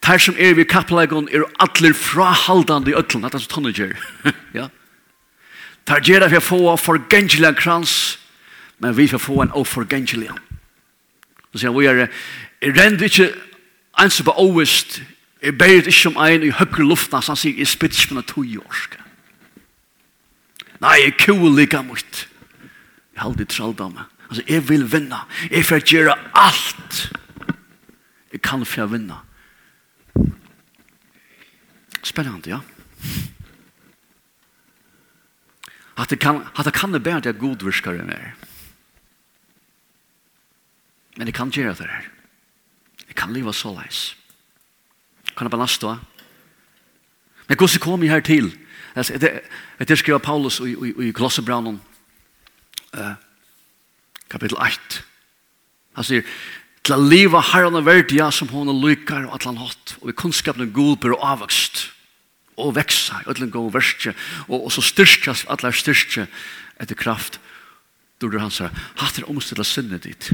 Tær 0.06 0.20
som 0.22 0.36
er 0.38 0.52
vi 0.54 0.62
kapplegon 0.68 1.26
er 1.34 1.42
allir 1.64 1.96
frahaldande 1.98 2.92
i 2.92 2.94
ötlen, 2.94 3.24
at 3.26 3.34
han 3.34 3.42
så 3.42 3.50
tonnager. 3.50 3.96
ja. 4.54 4.68
Ter 5.86 6.02
Tær 6.04 6.28
det 6.30 6.42
for 6.42 6.62
å 6.62 6.76
få 6.76 6.92
forgengelig 6.92 7.56
krans, 7.58 8.18
men 8.78 8.94
vi 8.94 9.08
får 9.10 9.18
få 9.18 9.40
en 9.42 9.54
oforgengelig 9.58 10.28
krans. 10.30 10.55
Så 11.56 11.62
sier 11.64 11.72
han, 11.72 11.80
vi 11.80 11.86
er, 11.88 12.08
jeg 12.60 12.74
rend 12.76 13.02
ikke 13.02 13.30
ens 14.02 14.18
på 14.22 14.32
ovest, 14.36 15.00
jeg 15.42 15.56
bærer 15.58 15.88
ikke 15.88 16.10
om 16.10 16.18
en 16.20 16.44
i 16.44 16.52
høyre 16.52 16.84
luften, 16.84 17.22
så 17.22 17.32
han 17.32 17.40
sier, 17.40 17.56
jeg 17.56 17.70
spytter 17.70 17.96
ikke 17.96 18.12
på 18.12 18.18
noe 18.18 18.28
tog 18.28 18.48
i 18.48 18.58
årske. 18.60 19.04
Nei, 20.84 20.96
jeg 21.06 21.14
kjøler 21.22 21.54
lika 21.56 21.80
mot. 21.86 22.18
Jeg 22.60 23.22
har 23.22 23.30
aldri 23.30 23.46
trallet 23.48 23.80
av 23.80 23.94
meg. 23.94 24.10
Altså, 24.26 24.42
jeg 24.50 24.64
vil 24.68 24.84
vinna. 24.92 25.22
Jeg 25.48 25.64
får 25.64 25.86
gjøre 25.88 26.16
alt. 26.36 26.98
Jeg 28.34 28.42
kan 28.44 28.66
få 28.68 28.84
vinna. 28.92 29.22
Spennende, 32.04 32.50
ja. 32.50 32.60
At 35.96 36.12
det 36.12 36.20
kan, 36.20 36.42
at 36.52 36.68
det 36.68 36.74
kan 36.76 36.92
det 36.92 37.00
bare 37.02 37.22
at 37.22 37.30
jeg 37.30 37.40
godvirskere 37.40 38.04
mer. 38.04 38.34
Ja. 38.36 38.55
Men 41.16 41.30
jeg 41.30 41.34
kan 41.34 41.50
gjøre 41.50 41.74
det 41.78 41.88
her. 41.88 42.08
Jeg 43.08 43.16
kan 43.16 43.32
leve 43.32 43.54
så 43.54 43.72
leis. 43.74 44.16
Kan 45.36 45.46
jeg 45.46 45.50
bare 45.50 45.64
lasta? 45.64 45.96
Men 47.48 47.58
hvordan 47.58 47.80
kom 47.80 48.02
jeg 48.02 48.12
her 48.12 48.20
til? 48.20 48.50
Etter 48.96 49.96
skriver 49.96 50.18
Paulus 50.18 50.60
i, 50.60 50.72
i, 50.72 50.92
i 51.08 51.12
Glossebraunen 51.12 51.80
uh, 52.96 53.14
kapittel 54.32 54.58
8. 54.58 55.02
Han 55.96 56.06
sier, 56.06 56.24
til 56.86 56.96
å 56.96 57.02
leve 57.02 57.40
herren 57.52 57.76
og 57.78 57.86
verdia 57.86 58.30
som 58.32 58.50
hun 58.52 58.70
og 58.70 58.80
lykker 58.84 59.26
og 59.26 59.36
atlan 59.36 59.60
hatt, 59.60 59.96
og 60.00 60.10
i 60.10 60.16
kunnskapen 60.16 60.72
god 60.74 61.00
bør 61.02 61.16
og 61.16 61.24
avvokst, 61.32 61.86
og 62.56 62.76
veksa, 62.76 63.20
i 63.24 63.30
atlan 63.30 63.52
god 63.52 63.72
verste, 63.74 64.14
og, 64.46 64.58
og 64.58 64.70
så 64.72 64.84
styrstjas, 64.84 65.44
atlan 65.52 65.76
styrke 65.76 66.26
etter 66.80 66.98
kraft, 66.98 67.40
då 68.20 68.30
du 68.32 68.38
han 68.40 68.52
sier, 68.52 68.72
hatt 68.96 69.18
er 69.18 69.28
omstilt 69.28 69.60
av 69.60 69.68
sinnet 69.68 70.06
ditt. 70.08 70.30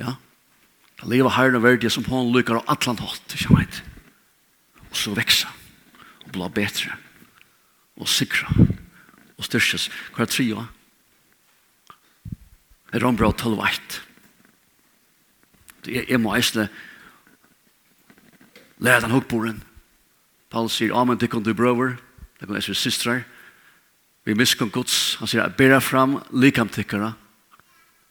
Ja. 0.00 0.16
Det 1.00 1.08
lever 1.08 1.32
herren 1.36 1.58
og 1.58 1.64
verdig 1.64 1.92
som 1.92 2.04
hun 2.08 2.32
lykker 2.34 2.58
av 2.58 2.74
atlan 2.74 3.00
hatt, 3.00 3.36
ikke 3.36 3.56
vet. 3.56 3.80
Og 4.90 4.98
så 4.98 5.14
veksa, 5.16 5.52
og 6.26 6.34
bli 6.34 6.50
bedre. 6.56 6.96
og 8.00 8.08
sikra, 8.08 8.48
og 9.36 9.44
styrkes. 9.44 9.90
Hva 10.14 10.24
er 10.24 10.30
tre, 10.32 10.44
ja? 10.48 10.62
Er 12.96 13.04
han 13.04 13.18
bra 13.18 13.28
til 13.36 13.58
veit? 13.58 13.98
Jeg 15.84 16.20
må 16.20 16.32
eisne 16.32 16.70
lære 18.80 19.04
den 19.04 19.12
hukkboren. 19.12 19.60
Paul 20.48 20.70
sier, 20.72 20.94
Amen, 20.96 21.18
det 21.20 21.28
kan 21.30 21.44
du 21.44 21.52
brøver, 21.54 21.98
det 22.40 22.48
kan 22.48 22.56
eisne 22.56 22.74
systrar, 22.74 23.22
vi 24.24 24.34
miskunn 24.34 24.72
gods, 24.72 25.16
han 25.20 25.28
sier, 25.28 25.52
bera 25.56 25.80
fram 25.80 26.18
likamtikkara 26.32 27.14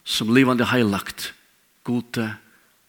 som 0.06 0.32
livande 0.34 0.66
heilagt, 0.70 1.34
gode, 1.90 2.28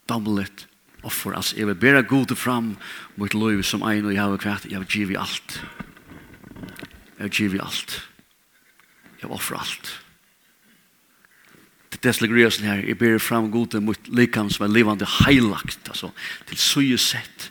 damlet, 0.09 0.67
offer. 1.03 1.33
Altså, 1.33 1.57
jeg 1.57 1.67
vil 1.67 1.79
bæra 1.81 2.03
gode 2.05 2.35
fram 2.35 2.75
mot 3.17 3.33
lov 3.33 3.63
som 3.65 3.83
ein 3.87 4.05
og 4.05 4.13
jeg 4.13 4.21
har 4.21 4.37
kvært. 4.37 4.69
Jeg 4.69 4.79
vil 4.83 4.87
give 4.87 5.19
alt. 5.19 5.57
Jeg 7.17 7.25
vil 7.25 7.35
give 7.37 7.61
alt. 7.63 7.97
Jeg 9.21 9.29
vil 9.29 9.37
offre 9.37 9.59
alt. 9.61 9.97
Det 11.91 12.09
er 12.09 12.17
slik 12.17 12.31
røsen 12.33 12.65
her. 12.65 12.81
Jeg 12.85 12.97
bæra 12.97 13.19
fram 13.21 13.51
gode 13.51 13.81
mot 13.81 14.07
likam 14.09 14.49
som 14.49 14.65
er 14.65 14.73
livande 14.73 15.07
heilagt. 15.25 15.89
Altså, 15.89 16.11
til 16.49 16.57
suje 16.57 16.97
sett. 16.97 17.49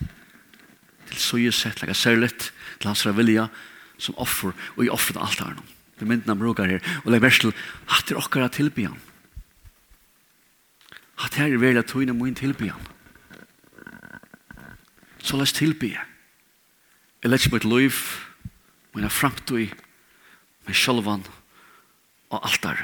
Til 1.11 1.19
suje 1.19 1.51
sett, 1.51 1.81
laga 1.81 1.93
særligt, 1.93 2.51
til 2.79 2.87
hans 2.87 3.05
vilja 3.05 3.47
som 3.97 4.17
offer. 4.17 4.55
Og 4.77 4.85
i 4.85 4.89
offret 4.89 5.19
alt 5.21 5.39
her 5.39 5.55
nå. 5.55 5.63
Det 5.99 6.07
mynden 6.07 6.33
han 6.33 6.39
brukar 6.39 6.65
her. 6.65 6.81
Og 7.03 7.11
det 7.11 7.19
er 7.19 7.27
versel, 7.27 7.53
at 7.87 8.07
det 8.07 8.15
er 8.15 8.23
okkara 8.23 8.49
tilbyan 8.49 8.97
at 11.25 11.35
her 11.37 11.53
er 11.53 11.61
vel 11.61 11.77
at 11.77 11.89
tøyne 11.91 12.13
må 12.13 12.27
inn 12.29 12.37
tilby 12.37 12.71
han. 12.71 12.87
Så 15.21 15.37
la 15.37 15.45
oss 15.45 15.53
tilby 15.53 15.93
jeg. 15.93 16.07
Lett 17.29 17.51
mitt 17.53 17.67
liv, 17.67 17.93
men 18.93 19.05
jeg 19.05 19.13
fremtøy 19.13 19.67
med 20.65 20.77
sjølvan 20.77 21.25
og 22.31 22.39
alt 22.41 22.63
der. 22.63 22.81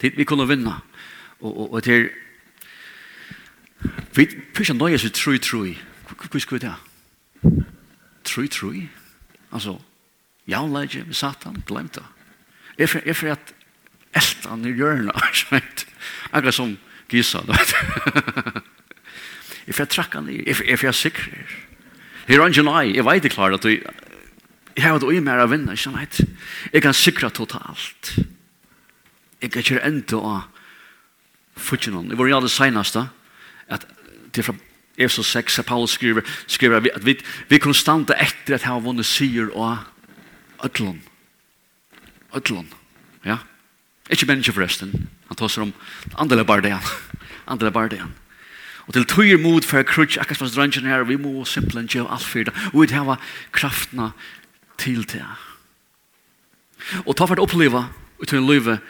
Tid 0.00 0.16
vi 0.16 0.24
kunne 0.24 0.46
vinna, 0.48 0.78
og, 1.40 1.50
og, 1.50 1.72
og 1.72 1.82
til 1.82 2.08
vi 4.16 4.26
pysja 4.54 4.74
nøye 4.76 4.98
seg 5.00 5.12
tru 5.16 5.36
tru. 5.38 5.64
hva 6.08 6.40
skal 6.40 6.58
vi 6.58 6.64
ta? 6.64 6.74
Tru 8.24 8.46
tru? 8.46 8.72
Altså, 9.52 9.78
jaunleidje 10.48 11.04
med 11.04 11.14
satan, 11.14 11.62
glemt 11.66 11.94
det. 11.94 12.04
Jeg 12.78 13.16
for 13.16 13.32
at 13.32 13.54
elta 14.16 14.52
han 14.52 14.66
i 14.66 14.74
hjørna, 14.74 15.14
akkurat 16.34 16.54
som 16.54 16.76
gisa, 17.10 17.42
du 17.46 17.52
vet. 17.52 18.62
If 19.70 19.78
jeg 19.78 19.90
trakka 19.92 20.22
nir, 20.24 20.42
if, 20.50 20.62
if 20.66 20.82
jeg 20.82 20.96
sikrer. 20.98 21.58
Her 22.26 22.42
er 22.42 22.52
ikke 22.52 22.66
nei, 22.66 22.94
jeg 22.96 23.06
vet 23.06 23.26
ikke 23.26 23.36
klart 23.36 23.58
at 23.60 23.66
jeg 23.70 24.84
har 24.86 24.96
vært 24.96 25.08
ui 25.10 25.20
mer 25.22 25.42
av 25.42 25.50
vinner, 25.52 25.76
ikke. 25.76 26.26
Jeg 26.72 26.82
kan 26.82 26.96
sikra 26.96 27.30
totalt. 27.34 28.14
Jeg 29.40 29.50
kan 29.50 29.64
ikke 29.64 29.82
enda 29.86 30.20
av 30.20 30.40
futjenon. 31.60 32.08
Det 32.10 32.18
var 32.18 32.30
jo 32.30 32.40
det 32.44 32.52
senaste, 32.54 33.06
at 33.68 33.86
det 34.34 34.44
fra 34.46 34.54
Efesos 35.00 35.30
6, 35.32 35.58
at 35.58 35.66
Paulus 35.66 35.94
skriver, 35.96 36.26
skriver 36.46 36.82
at 36.94 37.06
vi, 37.06 37.16
vi 37.48 37.58
konstanta 37.58 38.16
etter 38.20 38.58
at 38.58 38.66
han 38.68 38.82
vunnet 38.84 39.08
sier 39.08 39.48
og 39.56 39.78
ötlun. 40.64 41.00
Ötlun. 42.36 42.68
Ja. 43.24 43.40
Ikke 44.10 44.26
mennesker 44.26 44.54
forresten. 44.56 45.08
Han 45.30 45.38
tar 45.38 45.52
seg 45.52 45.68
om 45.68 45.74
andre 46.18 46.44
bare 46.44 46.64
det 46.66 46.74
han. 46.74 47.60
Bare 47.70 47.90
det. 47.92 48.02
Og 48.86 48.94
til 48.94 49.06
tøyer 49.06 49.38
mod 49.38 49.62
for 49.62 49.82
krutsk, 49.86 50.18
akkurat 50.18 50.38
som 50.38 50.50
drangen 50.50 50.88
her, 50.90 51.04
vi 51.06 51.16
må 51.16 51.44
simpelthen 51.44 51.86
gjøre 51.86 52.10
alt 52.10 52.26
for 52.26 52.42
det. 52.48 52.54
Og 52.72 52.82
vi 52.82 52.94
har 52.94 53.22
kraftene 53.52 54.10
til 54.78 55.04
det. 55.06 55.22
Og 57.06 57.14
ta 57.14 57.28
for 57.28 57.38
å 57.38 57.46
oppleve, 57.46 57.84
og 58.18 58.26
til 58.26 58.40
en 58.40 58.48
løyve, 58.48 58.80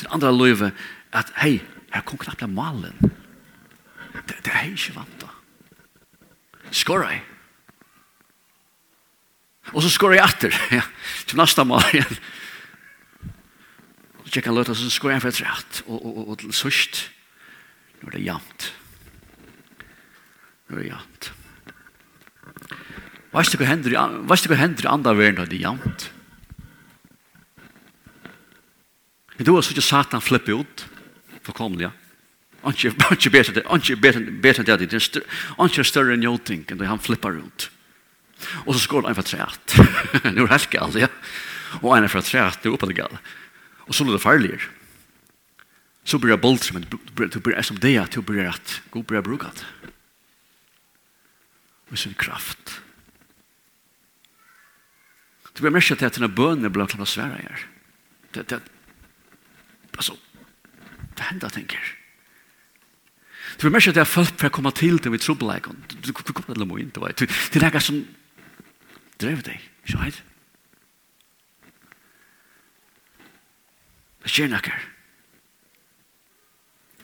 til 0.00 0.10
andre 0.10 0.32
løyve, 0.34 0.72
at 1.14 1.30
hei, 1.38 1.60
her 1.94 2.02
kom 2.02 2.18
knapt 2.18 2.42
av 2.42 2.50
malen. 2.50 2.96
Det, 4.26 4.40
det 4.42 4.54
er 4.54 4.72
ikke 4.72 4.96
vant 4.96 5.22
da. 5.22 5.30
Skår 6.74 7.06
jeg. 7.06 7.20
Og 9.74 9.84
så 9.84 9.90
skår 9.92 10.16
jeg 10.16 10.24
etter. 10.26 10.62
Ja, 10.80 10.82
til 11.28 11.38
neste 11.38 11.66
mal 11.68 11.84
igjen. 11.92 12.18
Ja 12.18 12.43
ikke 14.34 14.48
kan 14.48 14.56
løte 14.56 14.74
så 14.74 14.90
skoen 14.90 15.22
for 15.22 15.30
et 15.30 15.40
rett, 15.44 15.82
og, 15.86 16.00
og, 16.00 16.10
og, 16.10 16.28
og 16.32 16.38
til 16.40 16.54
sørst, 16.56 17.04
når 18.02 18.14
det 18.14 18.20
er 18.20 18.26
jamt. 18.32 18.68
Når 20.68 20.80
det 20.80 20.84
er 20.84 20.90
jamt. 20.90 21.30
Hva 23.30 23.42
er 23.42 23.50
det 23.50 23.66
hender, 23.68 23.94
hva 24.26 24.36
er 24.36 24.50
det 24.50 24.58
hender 24.58 24.86
i 24.86 24.90
andre 24.90 25.14
verden 25.18 25.40
når 25.40 25.50
det 25.50 25.58
er 25.58 25.68
jant? 25.68 26.08
Men 29.34 29.46
du 29.46 29.52
har 29.54 29.66
sånn 29.66 29.82
satan 29.82 30.22
flippe 30.22 30.54
ut, 30.54 30.84
forkommelig, 31.46 31.88
ja. 31.88 31.94
Anki 32.64 32.88
anki 33.10 33.28
det, 33.28 33.64
anki 33.68 33.96
betur 34.00 34.24
betur 34.40 34.64
det 34.64 35.22
anki 35.60 35.80
er 35.82 35.86
større 35.86 36.14
enn 36.14 36.24
joting 36.24 36.62
det 36.70 36.86
han 36.88 37.02
flippar 37.02 37.34
rundt. 37.36 37.68
Og 38.64 38.74
så 38.74 38.80
skår 38.80 39.10
han 39.10 39.18
for 39.18 39.26
treat. 39.26 39.74
Nå 40.34 40.46
er 40.46 40.54
helt 40.54 40.70
gal, 40.72 40.94
ja. 40.96 41.10
Og 41.82 41.90
han 41.92 42.06
er 42.06 42.12
for 42.12 42.24
treat, 42.24 42.62
det 42.62 42.70
er 42.70 42.76
oppe 42.78 42.88
det 42.88 42.96
gal. 43.02 43.18
Og 43.88 43.94
så 43.94 44.04
er 44.04 44.14
det 44.14 44.22
farligere. 44.22 44.70
Så 46.04 46.18
blir 46.20 46.34
det 46.34 46.40
boltre, 46.40 46.74
men 46.76 46.84
du 47.32 47.40
blir 47.40 47.62
som 47.64 47.80
det 47.80 47.96
at 48.00 48.12
du 48.12 48.20
blir 48.22 48.48
at 48.48 48.82
god 48.92 49.04
blir 49.08 49.24
brukat. 49.24 49.64
Med 51.88 51.98
sin 51.98 52.14
kraft. 52.14 52.80
Du 55.54 55.62
blir 55.62 55.72
merket 55.72 55.98
til 55.98 56.08
at 56.08 56.16
denne 56.16 56.28
bønene 56.28 56.70
blir 56.72 56.86
klart 56.86 57.06
å 57.06 57.08
svære 57.08 57.40
her. 57.40 57.66
Det, 58.34 58.48
det, 58.50 58.60
altså, 59.96 60.16
det 61.14 61.28
hender, 61.30 61.48
tenker. 61.48 61.92
Du 63.54 63.68
blir 63.68 63.76
mest 63.76 63.92
til 63.92 64.02
at 64.02 64.10
folk 64.10 64.34
får 64.40 64.52
komme 64.52 64.72
til 64.74 64.98
det 64.98 65.12
med 65.12 65.22
trobeleikon. 65.22 65.78
Du 66.02 66.12
kommer 66.12 66.54
til 66.54 66.66
å 66.66 66.68
må 66.68 66.80
inn, 66.82 66.90
du 66.90 67.00
vet. 67.04 67.22
Det 67.22 67.60
er 67.62 67.70
noe 67.70 67.84
som 67.84 68.02
drev 69.22 69.44
deg, 69.46 69.62
ikke 69.86 70.00
vet? 70.02 70.22
Det 74.24 74.32
skjer 74.32 74.48
noe. 74.48 74.76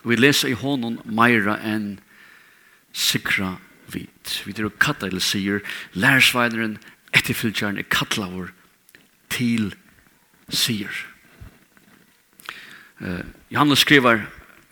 Vi 0.00 0.16
leser 0.16 0.48
i 0.48 0.56
hånden 0.56 0.96
meira 1.04 1.58
enn 1.60 1.98
sikra 2.96 3.58
vit. 3.92 4.40
Vi 4.46 4.54
tror 4.56 4.72
katta 4.80 5.10
eller 5.10 5.20
sier 5.20 5.60
lærsveineren 5.92 6.78
etterfylgjeren 7.16 7.80
er 7.80 7.88
kattlavor 7.92 8.54
til 9.28 9.74
sier. 10.48 10.92
Uh, 13.00 13.24
Johannes 13.52 13.84
skriver 13.84 14.24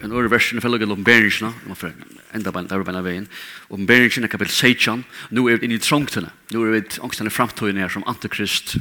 en 0.05 0.15
øre 0.15 0.31
versen 0.31 0.61
i 0.61 0.63
fellegel 0.63 0.95
om 0.95 1.05
Berenskina, 1.05 1.51
om 1.67 1.77
for 1.77 1.93
enda 2.37 2.53
bare 2.55 2.71
der 2.71 2.85
bare 2.87 3.03
veien, 3.05 3.27
om 3.69 3.87
Beringsna 3.89 4.29
kapitel 4.31 4.55
16, 4.55 5.05
nå 5.35 5.45
er 5.49 5.59
vi 5.59 5.69
inne 5.69 5.79
i 5.79 5.83
trångtene, 5.83 6.31
nå 6.55 6.65
er 6.65 6.77
vi 6.77 6.83
angstene 7.03 7.33
framtøyene 7.35 7.83
her 7.83 7.93
som 7.93 8.07
antikrist, 8.07 8.77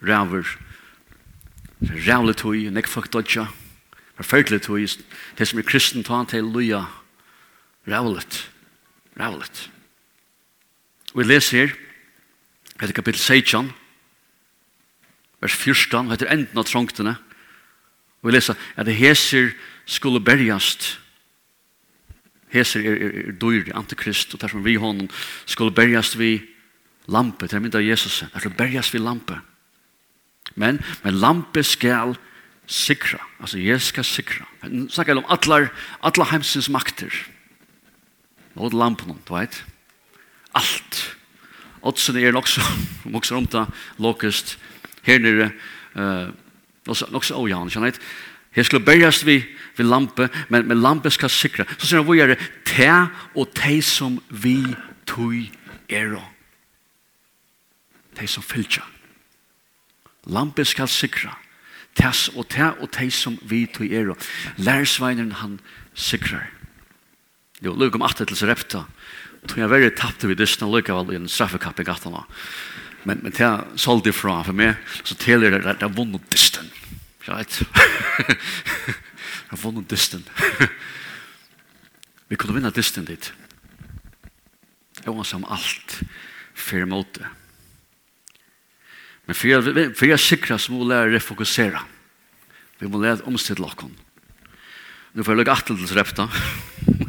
ræver, 0.00 0.46
ræver, 0.46 0.69
rævle 1.82 2.12
rævlig 2.12 2.36
tog, 2.36 2.54
nek 2.54 2.86
fuck 2.86 3.12
dodja, 3.12 3.46
for 4.16 4.22
ferdelig 4.22 4.62
tog, 4.62 4.78
det 5.38 5.48
som 5.48 5.58
er 5.58 5.62
kristen 5.62 6.04
ta 6.04 6.24
til 6.28 6.44
luja, 6.44 6.84
rævlig, 7.88 8.24
rævlig. 9.20 9.70
Vi 11.14 11.24
leser 11.24 11.58
her, 11.58 11.74
etter 12.82 12.92
kapittel 12.92 13.20
16, 13.20 13.72
vers 15.40 15.52
14, 15.56 16.12
etter 16.12 16.28
enden 16.30 16.58
av 16.58 16.64
trångtene, 16.64 17.16
og 18.20 18.28
vi 18.28 18.36
leser 18.36 18.54
at 18.76 18.86
det 18.86 18.96
heser 18.96 19.54
skulle 19.86 20.20
bergast, 20.20 21.00
heser 22.52 22.84
er, 22.84 22.96
er, 22.96 23.20
er 23.28 23.36
dyr, 23.40 23.72
antikrist, 23.74 24.34
og 24.34 24.40
derfor 24.40 24.58
vi 24.58 24.74
hånden 24.74 25.10
skulle 25.46 25.74
bergast 25.74 26.18
vi 26.18 26.42
lampe, 27.08 27.46
det 27.46 27.56
er 27.56 27.78
av 27.78 27.82
Jesus, 27.82 28.24
derfor 28.34 28.50
bergast 28.50 28.92
vi 28.94 28.98
lampe, 28.98 29.40
Men, 30.54 30.80
men 31.04 31.20
lampe 31.20 31.62
skal 31.66 32.16
sikra. 32.70 33.20
Altså, 33.40 33.58
jeg 33.58 33.80
skal 33.82 34.04
sikra. 34.04 34.46
Han 34.62 34.88
snakker 34.90 35.18
om 35.18 35.28
atlar, 35.28 35.70
atler 36.06 36.30
heimsens 36.30 36.70
makter. 36.70 37.14
Nå 38.54 38.66
er 38.66 38.76
lampen, 38.76 39.14
du 39.14 39.34
vet. 39.34 39.62
Alt. 40.54 41.04
Oddsen 41.86 42.18
er 42.20 42.34
nok 42.34 42.48
så, 42.50 42.64
nok 43.14 43.24
så 43.24 43.38
romta, 43.38 43.64
lokest, 43.98 44.58
her 45.06 45.22
nere, 45.22 45.52
uh, 45.96 46.28
nok 46.86 47.24
så 47.24 47.38
ojan, 47.40 47.70
kjenner. 47.72 47.96
Her 48.52 48.66
skulle 48.66 48.84
bergast 48.84 49.24
vi 49.26 49.40
vi 49.80 49.86
lampe, 49.86 50.28
men, 50.48 50.66
men 50.68 50.80
lampe 50.82 51.10
skal 51.10 51.30
sikra. 51.32 51.64
Så 51.78 51.86
sier 51.86 52.00
han, 52.02 52.06
hvor 52.08 52.18
er 52.20 52.34
det? 52.34 52.38
Te 52.68 52.90
og 53.38 53.48
te 53.56 53.78
som 53.84 54.18
vi 54.28 54.58
tog 55.08 55.38
er. 55.88 56.18
Te 58.18 58.28
som 58.28 58.44
fylltja. 58.44 58.84
Lampen 60.26 60.68
skal 60.68 60.88
sikra. 60.88 61.36
Tess 61.98 62.28
og 62.36 62.48
te 62.52 62.68
og 62.80 62.90
te 62.94 63.08
som 63.14 63.38
vi 63.42 63.64
tog 63.66 63.90
er. 63.92 64.12
Lærsveinen 64.58 65.32
han 65.40 65.58
sikrar. 65.94 66.50
Jo, 67.60 67.74
lukk 67.76 67.96
om 67.98 68.04
atter 68.06 68.28
til 68.28 68.38
Sarepta. 68.38 68.84
Tog 69.48 69.58
jeg 69.60 69.70
verre 69.72 69.92
tappte 69.96 70.28
vi 70.28 70.36
dysna 70.36 70.68
lukk 70.68 70.90
av 70.92 71.10
i 71.12 71.18
en 71.18 71.28
straffekapp 71.28 71.80
i 71.80 71.88
gattana. 71.88 72.24
Men, 73.08 73.22
men 73.24 73.32
te 73.32 73.48
solgte 73.80 74.12
fra 74.12 74.42
for 74.44 74.56
meg, 74.56 74.76
så 75.04 75.16
teler 75.16 75.56
det 75.56 75.64
at 75.64 75.84
jeg 75.84 75.96
vunnet 75.96 76.26
dysten. 76.32 76.68
Ja, 77.26 77.36
Right? 77.36 77.60
jeg 79.50 79.58
vunnet 79.62 79.90
dysten. 79.90 80.24
vi 82.28 82.36
kunne 82.36 82.56
vinna 82.56 82.72
dysten 82.74 83.06
dit. 83.06 83.32
Jeg 85.04 85.14
var 85.14 85.28
som 85.28 85.44
alt 85.48 86.00
fyrir 86.56 86.88
måte. 86.90 87.28
Men 89.30 89.94
för 89.94 90.06
jag 90.06 90.20
sikra 90.20 90.58
så 90.58 90.72
må 90.72 90.78
vi 90.78 90.88
lärare 90.88 91.12
refokusera. 91.14 91.80
Vi 92.78 92.88
må 92.88 92.98
lära 92.98 93.22
omstidla 93.24 93.66
okkon. 93.66 93.94
Nu 95.12 95.22
får 95.24 95.32
jag 95.32 95.38
lägga 95.38 95.52
attel 95.52 95.78
til 95.78 95.96
repta. 95.96 96.28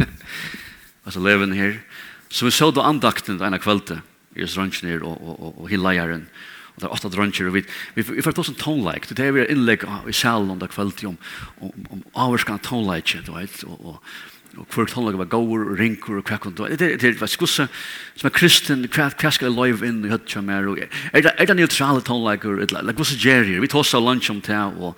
altså 1.05 1.19
leven 1.19 1.51
her. 1.51 1.81
Så 2.29 2.45
vi 2.45 2.51
så 2.51 2.71
då 2.71 2.81
andakten 2.81 3.41
ena 3.41 3.59
kvällde. 3.59 4.01
I 4.35 4.47
ströntjen 4.47 5.01
og, 5.01 5.17
og, 5.17 5.39
og, 5.39 5.61
og 5.61 5.69
hillajaren. 5.69 6.27
Og 6.75 6.79
det 6.79 6.87
er 6.87 6.93
åtta 6.93 7.09
drøntjer, 7.09 7.49
og 7.49 7.55
vi, 7.57 7.63
vi, 7.95 8.05
vi 8.05 8.21
får 8.21 8.37
ta 8.37 8.45
sånn 8.45 8.55
tonelike. 8.55 9.15
Det 9.17 9.25
er 9.25 9.33
vi 9.35 9.47
innlegg 9.49 9.83
i 10.07 10.13
salen 10.15 10.53
om 10.53 10.59
det 10.61 10.69
kvalitet 10.71 11.09
om, 11.09 11.17
om, 11.59 11.73
om 11.89 12.03
avvarskan 12.13 12.61
tonelike, 12.63 13.25
du 13.25 13.33
vet, 13.35 13.63
og, 13.67 13.81
og, 13.81 14.13
og 14.57 14.67
hver 14.75 14.91
tonlag 14.91 15.17
var 15.19 15.29
gaur 15.31 15.63
og 15.63 15.79
rinkur 15.79 16.19
og 16.19 16.27
kvekk 16.27 16.49
det 16.57 16.81
er 16.81 16.97
det 16.99 17.15
var 17.21 17.31
skussa 17.31 17.67
som 18.15 18.27
er 18.27 18.35
kristen 18.35 18.85
kvekk 18.87 19.17
kvekk 19.21 19.39
skal 19.39 19.55
live 19.55 19.85
inn 19.87 20.03
i 20.05 20.11
høtt 20.11 20.35
mer 20.43 20.67
og 20.67 20.81
er 20.83 20.89
det 21.13 21.33
er 21.37 21.45
det 21.49 21.57
neutrale 21.57 22.03
tonlagur 22.03 22.59
eller 22.59 22.93
gussa 22.93 23.15
jerry 23.15 23.59
vi 23.61 23.71
tossa 23.71 23.99
lunch 23.99 24.29
om 24.29 24.41
ta 24.41 24.67
og 24.71 24.95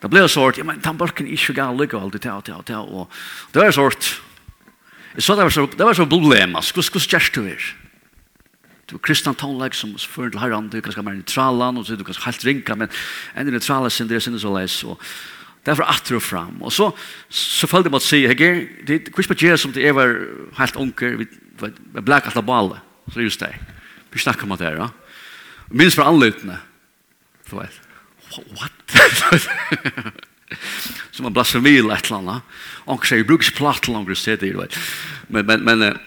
det 0.00 0.10
ble 0.10 0.26
sort 0.28 0.58
ja 0.58 0.64
men 0.64 0.80
tambalken 0.80 1.28
ikke 1.28 1.58
gal 1.58 1.76
lukka 1.76 1.98
alt 1.98 2.14
det 2.16 2.22
ta 2.28 2.40
ta 2.40 2.62
ta 2.62 2.80
og 2.80 3.10
det 3.52 3.62
var 3.62 3.72
sort. 3.74 4.20
Jeg 5.14 5.22
så 5.22 5.34
det 5.34 5.42
var 5.42 5.50
så, 5.50 5.66
det 5.66 5.86
var 5.86 5.94
så 5.94 6.06
problem, 6.06 6.56
altså, 6.56 6.72
hvordan 6.72 6.90
hvordan 6.92 7.08
gjørs 7.10 7.30
du 7.30 7.40
er? 7.46 7.64
Du 8.90 8.94
er 8.96 9.02
kristan 9.02 9.34
tonlag 9.34 9.74
som 9.74 9.94
fører 9.98 10.30
til 10.30 10.40
herren, 10.40 10.68
du 10.68 10.80
kan 10.80 10.92
skal 10.92 11.04
være 11.04 11.14
neutralan, 11.14 11.76
og 11.76 11.86
du 11.86 12.04
kan 12.04 12.14
skal 12.14 12.32
helt 12.32 12.46
rinka, 12.46 12.74
men 12.74 12.88
en 13.36 13.46
neutrala 13.46 13.90
synder 13.90 14.16
er 14.16 14.20
synder 14.20 14.38
så 14.38 14.54
leis, 14.54 14.84
og 14.84 15.00
Det 15.66 15.76
var 15.76 15.92
atter 15.92 16.16
og 16.16 16.24
fram. 16.24 16.54
Og 16.64 16.72
så, 16.72 16.88
så 17.28 17.68
følte 17.68 17.90
jeg 17.90 17.92
måtte 17.92 18.08
si, 18.08 18.22
jeg 18.24 18.38
det 18.38 18.94
er 18.94 19.02
ikke 19.04 19.34
bare 19.34 19.58
som 19.60 19.74
det 19.76 19.84
er 19.86 19.96
var 19.96 20.14
helt 20.56 20.80
unker, 20.80 21.18
vi, 21.20 21.28
vi 21.60 22.00
blek 22.00 22.30
alt 22.30 22.40
av 22.40 22.48
bale, 22.48 22.80
så 23.08 23.18
det 23.18 23.22
er 23.22 23.28
just 23.28 23.44
det. 23.44 23.52
Vi 24.10 24.24
snakker 24.24 24.48
om 24.48 24.56
det 24.56 24.66
her, 24.66 24.80
ja. 24.80 24.88
Minns 25.70 25.94
fra 25.94 26.08
anlutene. 26.10 26.56
Du 27.50 27.58
vet, 27.58 27.76
what? 28.56 28.72
som 31.10 31.26
en 31.26 31.34
blasfemi 31.34 31.78
eller 31.78 31.94
et 31.94 32.06
eller 32.08 32.18
annet. 32.18 32.42
Og 32.90 33.06
sier, 33.06 33.20
jeg 33.20 33.28
bruker 33.28 33.46
ikke 33.46 33.60
platt 33.60 33.82
til 33.84 33.94
langere 33.94 34.18
sted, 34.18 34.42
du 34.42 34.58
vet. 34.58 34.74
Men, 35.28 35.46
men, 35.46 35.64
men, 35.66 35.98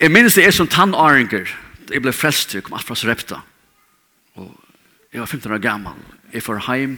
jeg 0.00 0.12
minns 0.12 0.36
det 0.38 0.46
er 0.46 0.54
som 0.54 0.70
tannaringer, 0.70 1.50
jeg 1.90 2.04
ble 2.04 2.12
frelst, 2.14 2.54
jeg 2.54 2.64
kom 2.64 2.76
alt 2.78 2.88
fra 2.88 2.96
Srepta. 2.98 3.38
Og 4.40 4.48
jeg 5.12 5.20
var 5.20 5.28
15 5.28 5.52
år 5.52 5.62
gammel, 5.62 5.98
jeg 6.32 6.44
får 6.46 6.64
heim, 6.68 6.96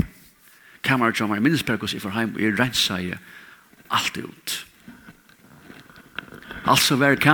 kamerat 0.84 1.18
som 1.18 1.32
er 1.32 1.42
minnesperkos 1.42 1.94
i 1.96 2.02
forheim, 2.02 2.34
og 2.34 2.42
jeg 2.42 2.58
rensa 2.58 3.00
jeg 3.02 3.18
alt 3.90 4.16
ut. 4.18 4.54
Alt 6.64 6.80
som 6.80 7.00
var 7.00 7.16
i 7.16 7.28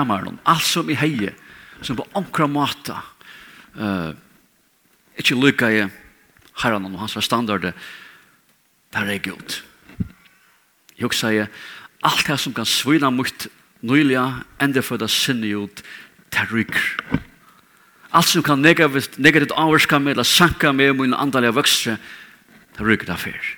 alt 0.46 0.62
som 0.66 0.90
i 0.90 0.98
heie, 0.98 1.34
som 1.82 1.96
på 1.96 2.06
omkra 2.14 2.46
måta 2.46 2.98
uh, 3.78 4.12
ikke 5.16 5.38
lykka 5.38 5.70
jeg 5.70 5.90
herran 6.62 6.84
og 6.84 6.98
hans 7.00 7.16
var 7.16 7.22
standard, 7.22 7.72
der 8.92 9.00
er 9.06 9.18
god. 9.18 9.62
Jeg 10.96 11.06
hugsa 11.06 11.30
jeg, 11.32 11.48
alt 12.02 12.26
det 12.26 12.38
som 12.40 12.54
kan 12.54 12.66
svina 12.66 13.10
mot 13.10 13.46
nyliga, 13.80 14.42
enda 14.60 14.82
for 14.82 15.00
det 15.00 15.10
sinne 15.10 15.54
ut, 15.56 15.82
der 16.32 16.50
rykker. 16.52 17.20
Alt 18.12 18.26
som 18.26 18.42
kan 18.42 18.58
negativt, 18.58 19.18
negativt 19.18 19.54
avvarska 19.54 19.98
med 19.98 20.12
eller 20.16 20.26
sanka 20.26 20.72
med 20.72 20.98
min 20.98 21.14
andalige 21.14 21.54
vøkstre, 21.54 21.96
Det 22.76 22.86
ryker 22.86 23.08
det 23.08 23.16
affær. 23.16 23.52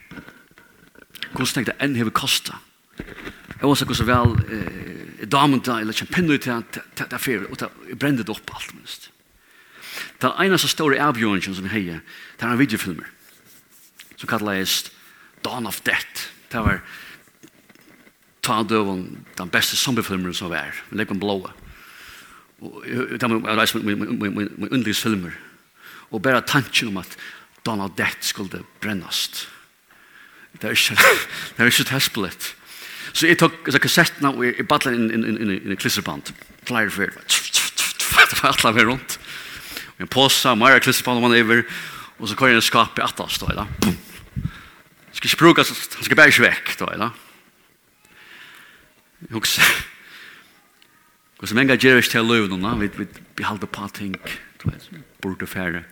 Hvordan 1.33 1.53
tenkte 1.55 1.73
jeg 1.73 1.81
enn 1.85 1.97
hever 1.97 2.15
kosta? 2.15 2.59
Jeg 2.99 3.69
var 3.69 3.79
så 3.79 4.07
vel 4.09 4.37
eh, 4.51 5.27
damen 5.31 5.63
da, 5.63 5.79
eller 5.81 5.97
kjempenner 5.97 6.41
til 6.43 6.65
det 6.99 7.13
affær, 7.15 7.47
og 7.49 7.61
det 7.61 7.99
brende 7.99 8.25
det 8.27 8.35
opp 8.35 8.51
alt 8.57 8.75
minst. 8.75 9.11
Det 10.19 10.29
er 10.29 10.45
en 10.45 10.57
av 10.57 10.61
så 10.63 10.71
store 10.71 10.99
avgjørelsen 11.03 11.55
som 11.59 11.69
heier, 11.71 12.03
det 12.39 12.47
er 12.47 12.53
en 12.55 12.61
videofilmer, 12.61 13.09
som 14.17 14.29
kalles 14.31 14.91
Dawn 15.45 15.67
of 15.67 15.81
Death. 15.87 16.29
Det 16.53 16.61
var 16.63 16.83
ta 18.43 18.63
døven, 18.67 19.25
den 19.39 19.51
beste 19.51 19.79
zombiefilmeren 19.79 20.35
som 20.35 20.51
var, 20.51 20.75
men 20.91 20.99
det 20.99 21.05
Lekon 21.07 21.21
Blåa. 21.23 21.55
Det 22.63 23.23
var 23.23 23.39
en 23.39 23.59
reis 23.59 23.75
med 23.75 24.71
underlige 24.71 24.95
filmer. 24.95 25.39
Og 26.11 26.23
bare 26.23 26.43
tanken 26.47 26.89
om 26.89 27.01
at 27.01 27.17
Donald 27.67 27.95
Donaldette 27.97 28.27
skulle 28.27 28.65
brennast. 28.81 29.49
Det 30.53 30.65
er 30.65 30.71
ikke, 30.71 30.97
det 31.57 31.59
er 31.65 31.71
ikke 31.71 31.85
tespillet. 31.85 32.55
Så 33.13 33.27
jeg 33.27 33.39
tok 33.39 33.69
så 33.71 33.79
kassettene 33.83 34.33
og 34.33 34.45
jeg 34.47 34.67
badlet 34.69 34.97
inn, 34.97 35.11
inn, 35.11 35.25
inn, 35.27 35.39
inn, 35.39 35.53
inn 35.59 35.75
i 35.75 35.79
klisserband. 35.79 36.33
Flere 36.69 36.91
fyr. 36.91 37.13
Det 37.13 38.39
var 38.43 38.53
alle 38.53 38.75
meg 38.77 38.89
rundt. 38.89 39.19
Og 39.97 40.07
en 40.07 40.11
påse, 40.11 40.55
mer 40.57 40.79
klisserband 40.83 41.21
om 41.21 41.29
man 41.29 41.37
iver. 41.37 41.65
Og 42.19 42.31
så 42.31 42.39
kan 42.39 42.53
jeg 42.53 42.63
skap 42.65 42.99
i 42.99 43.05
atlas, 43.05 43.39
da, 43.43 43.65
da. 43.65 43.67
Skal 45.13 45.29
ikke 45.29 45.43
bruke, 45.43 45.65
han 45.67 46.07
skal 46.07 46.17
bare 46.17 46.33
ikke 46.33 46.47
vekk, 46.47 46.75
da, 46.81 46.91
da. 46.99 47.11
Jeg 49.23 49.37
husker. 49.37 49.83
Og 51.43 51.49
så 51.51 51.55
mange 51.59 51.77
gjør 51.77 51.99
ikke 51.99 52.15
til 52.15 52.27
løvnene, 52.27 52.75
vi 52.79 53.07
beholder 53.37 53.67
på 53.67 53.89
ting, 53.95 54.15
burde 55.23 55.47
fære. 55.47 55.83
Og 55.83 55.85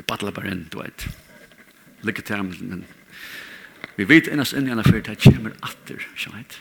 Det 0.00 0.06
battler 0.08 0.32
bare 0.32 0.48
inn, 0.48 0.62
du 0.72 0.78
vet. 0.80 1.04
Lykke 2.08 2.22
til 2.24 2.40
ham, 2.40 2.48
men 2.64 2.86
vi 3.98 4.06
vet 4.08 4.30
ennast 4.32 4.54
inn 4.56 4.64
i 4.64 4.72
henne 4.72 4.84
før, 4.86 5.02
det 5.04 5.18
kommer 5.20 5.52
atter, 5.60 6.00
skjønt. 6.16 6.54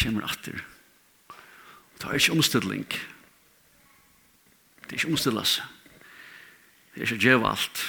Kommer 0.00 0.26
atter. 0.26 0.64
Det 1.96 2.08
er 2.08 2.18
ikke 2.18 2.34
omstilling. 2.34 2.82
Det 4.82 4.90
er 4.90 4.98
ikke 4.98 5.12
omstidlas. 5.12 5.60
Det 6.94 7.04
er 7.04 7.06
ikke 7.06 7.22
djeva 7.22 7.52
alt. 7.52 7.82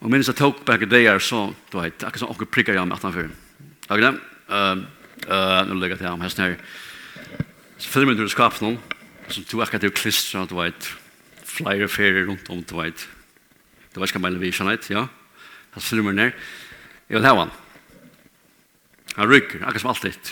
Og 0.00 0.08
minnes 0.08 0.30
jeg 0.30 0.38
tok 0.38 0.62
begge 0.64 0.88
a 0.88 0.90
day 0.94 1.10
så, 1.20 1.50
du 1.68 1.76
vet, 1.82 2.00
akkur 2.06 2.22
som 2.22 2.32
akkur 2.32 2.48
prikker 2.48 2.72
jeg 2.78 2.86
om 2.86 2.94
18 2.96 3.12
før. 3.12 3.28
Takk 3.90 4.06
det. 4.06 4.14
Nå 5.68 5.76
legger 5.76 5.98
jeg 5.98 6.00
til 6.00 6.08
ham 6.08 6.24
hesten 6.24 6.46
her. 6.46 6.56
Så 7.76 7.92
filmen 7.92 8.16
du 8.16 8.24
skapte 8.32 8.64
noen, 8.64 8.80
som 9.28 9.44
du 9.44 9.60
akkur 9.60 9.84
til 9.84 9.92
klistra, 9.92 10.46
du 10.48 10.56
vet, 10.62 10.88
flere 11.48 11.88
ferier 11.88 12.28
rundt 12.28 12.50
om, 12.52 12.62
du 12.62 12.76
vet. 12.78 13.06
Du 13.94 14.00
vet 14.02 14.12
hva 14.14 14.20
mener 14.22 14.42
vi, 14.42 14.52
Jeanette, 14.52 14.92
ja? 14.92 15.06
Han 15.74 15.84
filmer 15.84 16.14
ned. 16.16 16.36
Jeg 17.08 17.18
vil 17.18 17.26
ha 17.26 17.34
han. 17.40 17.54
Han 19.16 19.30
rykker, 19.30 19.64
akkurat 19.64 19.82
som 19.82 19.90
alltid. 19.90 20.30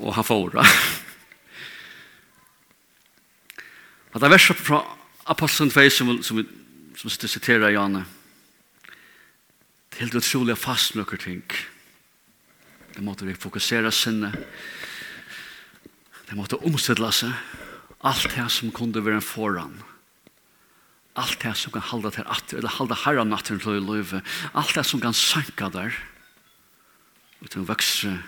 Og 0.00 0.14
han 0.16 0.24
får 0.26 0.56
det. 0.56 0.66
At 4.12 4.20
det 4.20 4.28
er 4.28 4.34
verset 4.34 4.58
fra 4.60 4.82
Apostelen 5.26 5.70
2 5.70 5.88
som, 5.90 6.10
som, 6.22 6.42
som, 6.96 7.10
som 7.10 7.28
siterer 7.28 7.72
Janne. 7.72 8.04
Det 9.92 10.00
er 10.00 10.06
helt 10.06 10.18
utrolig 10.20 10.56
fast 10.58 10.96
noen 10.96 11.20
ting. 11.20 11.44
Det 12.92 13.04
måtte 13.04 13.28
vi 13.28 13.36
fokusere 13.36 13.92
sinne. 13.92 14.32
Det 16.28 16.36
måtte 16.36 16.60
omstidla 16.64 17.12
seg. 17.12 17.32
Allt 18.04 18.34
det 18.34 18.48
som 18.48 18.70
kunde 18.70 19.00
vara 19.00 19.14
en 19.14 19.22
föran. 19.22 19.82
Allt 21.12 21.40
det 21.40 21.54
som 21.54 21.72
kan 21.72 21.82
halda 21.82 22.10
till 22.10 22.24
att 22.26 22.52
eller 22.52 22.68
halda 22.68 22.94
herran 22.94 23.30
natten 23.30 23.58
till 23.58 23.86
löve. 23.86 24.22
Allt 24.52 24.74
det 24.74 24.84
som 24.84 25.00
kan 25.00 25.14
sänka 25.14 25.68
där. 25.68 26.04
Och 27.38 27.50
till 27.50 27.60
växa 27.60 28.18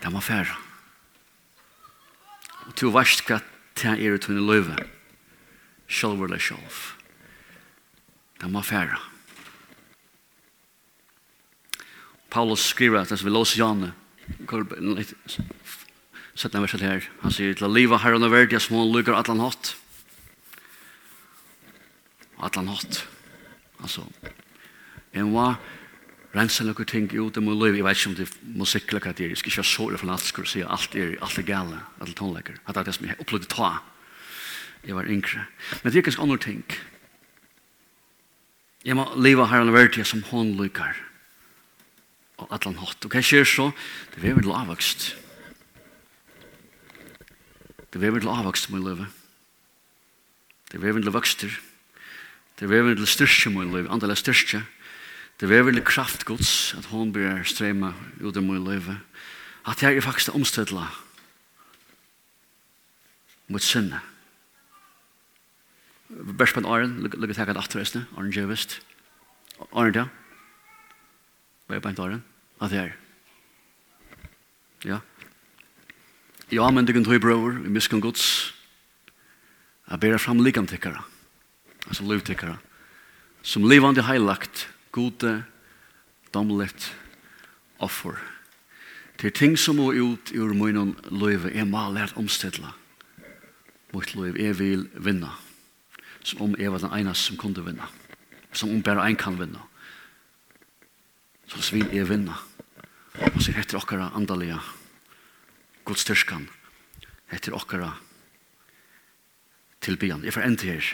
där 0.00 0.10
man 0.10 0.22
färra. 0.22 0.56
Och 2.66 2.74
till 2.74 2.88
värst 2.88 3.24
kvatt 3.24 3.44
det 3.74 3.88
är 3.88 4.18
till 4.18 4.36
en 4.36 4.46
löve. 4.46 4.84
Själv 5.88 6.24
eller 6.24 6.38
själv. 6.38 6.76
Där 8.40 8.48
man 8.48 8.62
färra. 8.62 8.98
Paulus 12.28 12.60
skriver 12.60 12.98
att 12.98 13.08
det 13.08 13.16
som 13.16 13.24
vi 13.24 13.32
låser 13.32 13.58
Janne. 13.58 13.92
Sett 16.34 16.54
den 16.54 16.64
verset 16.64 16.84
her. 16.84 17.04
Han 17.22 17.34
sier 17.34 17.54
til 17.56 17.68
å 17.68 17.72
liva 17.72 17.98
her 18.00 18.16
under 18.16 18.32
verdi 18.32 18.56
av 18.56 18.64
små 18.64 18.86
lukker 18.88 19.16
atlan 19.16 19.42
hatt. 19.42 19.74
Atlan 22.42 22.70
hatt. 22.72 23.04
Altså, 23.82 24.06
jeg 25.12 25.26
må 25.28 25.50
rensa 26.32 26.64
noen 26.64 26.88
ting 26.88 27.10
ut 27.12 27.36
av 27.36 27.44
min 27.44 27.58
liv. 27.60 27.76
Jeg 27.76 27.84
vet 27.84 28.00
ikke 28.00 28.10
om 28.10 28.16
det 28.16 28.26
er 28.26 28.56
musikk 28.62 28.88
eller 28.88 29.04
hva 29.04 29.12
det 29.12 29.26
er. 29.26 29.34
Jeg 29.34 29.42
skal 29.42 29.52
ikke 29.52 29.64
ha 29.64 29.68
såre 29.68 30.00
for 30.00 30.14
alt 30.14 30.24
skulle 30.24 30.48
si 30.48 30.64
alt 30.64 30.96
er, 30.96 31.16
alt 31.20 31.38
er 31.38 31.48
gale, 31.48 31.82
alt 32.00 32.14
er 32.14 32.18
tonlekker. 32.18 32.60
At 32.64 32.74
det 32.74 32.82
er 32.82 32.88
det 32.88 32.96
som 32.96 33.08
jeg 33.10 33.20
opplevde 33.20 33.52
ta. 33.52 33.72
Jeg 34.82 34.96
var 34.96 35.10
yngre. 35.10 35.46
Men 35.82 35.92
det 35.92 36.00
er 36.00 36.08
ganske 36.08 36.24
andre 36.24 36.40
ting. 36.42 36.64
Jeg 38.82 38.98
må 38.98 39.06
liva 39.14 39.46
her 39.46 39.62
under 39.62 39.76
verdi 39.76 40.02
som 40.08 40.24
håndlykker. 40.26 40.96
Og 42.42 42.48
at 42.50 42.64
han 42.66 42.80
hatt. 42.80 43.04
Og 43.04 43.12
hva 43.12 43.22
skjer 43.22 43.46
så? 43.46 43.68
Det 44.16 44.24
er 44.24 44.40
vel 44.40 44.48
lavvokst. 44.50 45.12
Det 47.92 48.00
vever 48.00 48.20
til 48.20 48.32
avvokst 48.32 48.68
i 48.68 48.72
min. 48.72 49.06
Det 50.72 50.80
vever 50.80 51.02
til 51.02 51.12
vokster. 51.12 51.60
Det 52.60 52.70
vever 52.70 52.94
til 52.94 53.06
styrke 53.06 53.50
i 53.50 53.52
min 53.52 53.74
liv, 53.74 53.90
andelig 53.90 54.16
styrke. 54.16 54.64
Det 55.40 55.48
vever 55.48 55.72
til 55.72 55.84
kraftgods, 55.84 56.74
at 56.78 56.86
hon 56.92 57.12
blir 57.12 57.44
strema 57.44 57.92
ut 58.20 58.36
av 58.36 58.42
min 58.42 58.64
liv. 58.64 58.88
At 59.68 59.82
jeg 59.82 59.96
er 59.96 60.04
faktisk 60.04 60.34
omstøtla 60.34 60.86
mot 63.52 63.62
sinne. 63.62 64.00
Bærs 66.08 66.52
på 66.52 66.60
en 66.60 66.68
åren, 66.68 66.98
lukket 67.02 67.38
jeg 67.38 67.48
at 67.48 67.56
afterreisne, 67.56 68.06
åren 68.16 68.32
djevist. 68.32 68.80
Åren 69.72 69.92
da. 69.92 70.06
Bærs 71.68 71.82
på 71.82 71.88
en 71.88 72.00
åren, 72.00 72.24
at 72.60 72.72
jeg 72.72 72.84
er. 72.84 72.92
Ja. 74.84 74.98
I 76.52 76.58
anmyndigen 76.60 77.04
tog 77.04 77.16
bror, 77.24 77.54
i 77.64 77.70
miskan 77.72 78.00
gods, 78.04 78.52
jeg 79.88 80.00
ber 80.00 80.18
fram 80.20 80.42
likantikkara, 80.44 81.00
altså 81.86 82.04
livtikkara, 82.04 82.58
som 83.40 83.64
livande 83.64 84.04
heilagt, 84.04 84.66
gode, 84.92 85.30
domlet, 86.34 86.90
offer. 87.80 88.20
Det 89.16 89.30
er 89.30 89.38
ting 89.38 89.56
som 89.56 89.80
må 89.80 89.94
ut 89.96 90.34
ur 90.36 90.52
munnen 90.52 90.92
løyve, 91.08 91.54
er 91.56 91.64
må 91.64 91.86
lært 91.94 92.18
omstedla. 92.20 92.74
Mot 93.96 94.12
løyve, 94.12 94.36
jeg 94.36 94.58
vil 94.58 94.84
vinna. 94.92 95.32
Som 96.20 96.50
om 96.50 96.58
jeg 96.60 96.72
var 96.72 96.84
den 96.84 96.92
eneste 97.00 97.30
som 97.30 97.40
kunde 97.40 97.64
vinna. 97.64 97.88
Som 98.52 98.76
om 98.76 98.84
bare 98.84 99.08
en 99.08 99.16
kan 99.16 99.40
vinna. 99.40 99.64
Så 101.48 101.64
vil 101.72 101.88
jeg 101.96 102.08
vinna. 102.12 102.36
Og 103.32 103.40
så 103.40 103.56
heter 103.56 103.80
okkara 103.80 104.12
andalega 104.16 104.60
Guds 105.84 106.04
tyrskan 106.06 106.48
etter 107.32 107.54
okkara 107.56 107.92
tilbyan. 109.82 110.24
Jeg 110.24 110.34
får 110.34 110.46
enda 110.46 110.68
her. 110.68 110.92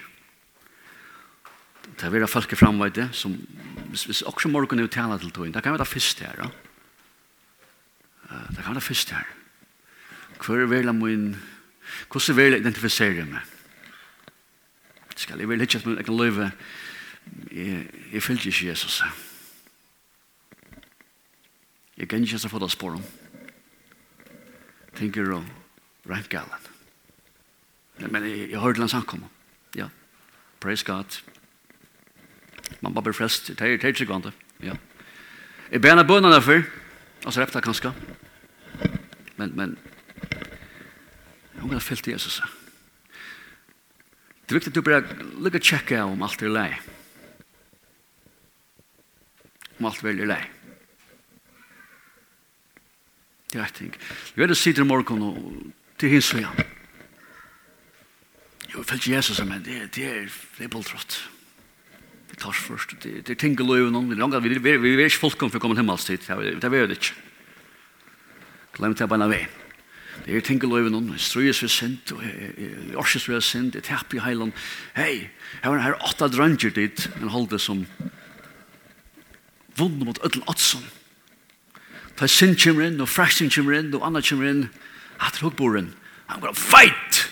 Det 1.88 2.06
er 2.06 2.14
vera 2.14 2.28
folk 2.30 2.52
i 2.52 2.58
framveide 2.58 3.08
som 3.16 3.34
hvis 3.88 4.22
også 4.22 4.50
morgen 4.52 4.78
er 4.80 4.88
utjana 4.88 5.18
til 5.18 5.32
tog, 5.32 5.48
det 5.52 5.62
kan 5.62 5.74
være 5.74 5.88
fyrst 5.88 6.20
her. 6.20 6.36
Ja? 6.38 6.48
Det 8.52 8.64
kan 8.64 8.74
være 8.74 8.84
fyrst 8.84 9.10
her. 9.10 9.28
Hvor 10.38 10.60
er 10.60 10.70
vela 10.70 10.92
min 10.92 11.36
hvordan 12.10 12.38
er 12.38 12.42
jeg 12.42 12.60
identifisere 12.60 13.24
meg? 13.24 13.40
Skal 15.16 15.40
jeg 15.40 15.48
vel 15.48 15.60
ikke 15.60 15.78
at 15.78 15.86
jeg 15.86 16.04
kan 16.04 16.16
løyve 16.16 16.50
jeg, 17.50 17.86
jeg 18.12 18.22
fyllt 18.22 18.46
ikke 18.46 18.68
Jesus. 18.68 19.02
Jeg 21.96 22.08
kan 22.08 22.22
ikke 22.22 22.48
få 22.48 22.58
det 22.58 22.70
sporen 22.70 23.04
tenker 24.98 25.30
om 25.32 25.46
Ralph 26.08 26.28
Gallen. 26.32 26.68
Men 27.98 28.24
jeg, 28.26 28.50
jeg 28.52 28.62
hørte 28.62 28.82
hans 28.82 28.94
ankom. 28.94 29.24
Ja. 29.76 29.88
Praise 30.62 30.86
God. 30.86 31.20
Man 32.80 32.94
bare 32.94 33.08
blir 33.08 33.16
frelst. 33.16 33.50
Det 33.54 33.60
er 33.60 33.90
ikke 33.90 34.06
gant 34.06 34.28
det. 34.28 34.34
Ja. 34.62 34.76
Jeg 35.70 35.82
bener 35.84 36.06
bønene 36.06 36.34
derfor. 36.34 36.62
Altså 37.24 37.42
repta 37.42 37.62
kanskje. 37.62 37.92
Men, 39.36 39.54
men. 39.56 39.78
Hun 41.58 41.72
har 41.72 41.82
fyllt 41.82 42.08
Jesus. 42.08 42.40
Det 44.48 44.54
er 44.54 44.60
viktig 44.60 44.70
at 44.70 44.78
du 44.78 44.82
bare 44.82 45.02
lykker 45.44 45.60
tjekke 45.60 46.02
om 46.06 46.22
alt 46.24 46.42
er 46.42 46.54
lei. 46.54 46.70
Om 49.78 49.90
alt 49.90 50.02
vel 50.02 50.22
er 50.22 50.30
lei. 50.30 50.42
Det 53.52 53.60
er 53.60 53.64
et 53.64 53.74
ting. 53.74 53.94
Vi 54.34 54.42
vil 54.44 54.56
sitte 54.56 54.84
i 54.84 54.88
morgen 54.88 55.22
og 55.24 55.38
til 55.98 56.12
hins 56.12 56.32
og 56.34 56.42
igjen. 56.42 56.74
Jo, 58.74 58.84
jeg 58.84 59.16
Jesus, 59.16 59.40
men 59.44 59.64
det, 59.64 59.94
det 59.94 60.04
er, 60.04 60.26
det 60.58 60.66
er 60.66 60.72
boltrått. 60.72 61.16
Det 62.30 62.38
tar 62.38 62.52
først. 62.52 62.92
Det, 63.02 63.24
det 63.26 63.30
er 63.30 63.40
ting 63.40 63.56
i 63.60 63.64
løven. 63.64 64.10
Vi, 64.10 64.48
vi, 64.58 64.76
vi, 64.76 64.96
vi 64.96 65.02
er 65.02 65.08
ikke 65.08 65.24
folk 65.24 65.42
om 65.42 65.50
for 65.50 65.58
å 65.58 65.64
komme 65.64 65.78
himmelstid. 65.78 66.26
Det 66.26 66.64
er 66.64 66.74
vi 66.74 66.84
det 66.84 66.98
ikke. 66.98 67.16
Glem 68.76 68.94
til 68.94 69.08
å 69.08 69.10
bare 69.10 69.30
vei. 69.32 69.40
Det 70.26 70.36
er 70.36 70.44
ting 70.44 70.60
i 70.62 70.68
løven. 70.68 71.08
Jeg 71.14 71.24
strøyes 71.24 71.62
ved 71.64 71.72
sint. 71.72 72.12
Jeg 72.20 72.94
orses 73.00 73.28
ved 73.30 73.40
sint. 73.40 73.80
Jeg 73.80 73.88
tapper 73.88 74.20
i 74.20 74.24
heilen. 74.26 74.52
Hei, 74.98 75.30
her 75.64 75.80
er 75.80 75.98
åtta 76.04 76.28
dranger 76.28 76.74
dit. 76.76 77.08
Men 77.16 77.32
hold 77.32 77.48
det 77.54 77.62
som 77.64 77.86
vunnen 79.78 80.04
mot 80.04 80.20
ødel 80.26 80.44
åtsen 80.50 80.84
ta 82.18 82.26
sin 82.26 82.56
kommer 82.58 82.88
inn, 82.88 83.00
og 83.00 83.08
frashing 83.08 83.50
kommer 83.54 83.78
inn, 83.78 83.92
og 83.94 84.04
annet 84.06 84.26
kommer 84.26 84.50
inn, 84.50 84.62
at 85.22 85.36
det 85.36 85.44
hukkboren, 85.46 85.92
han 86.28 86.42
går, 86.42 86.54
fight! 86.58 87.24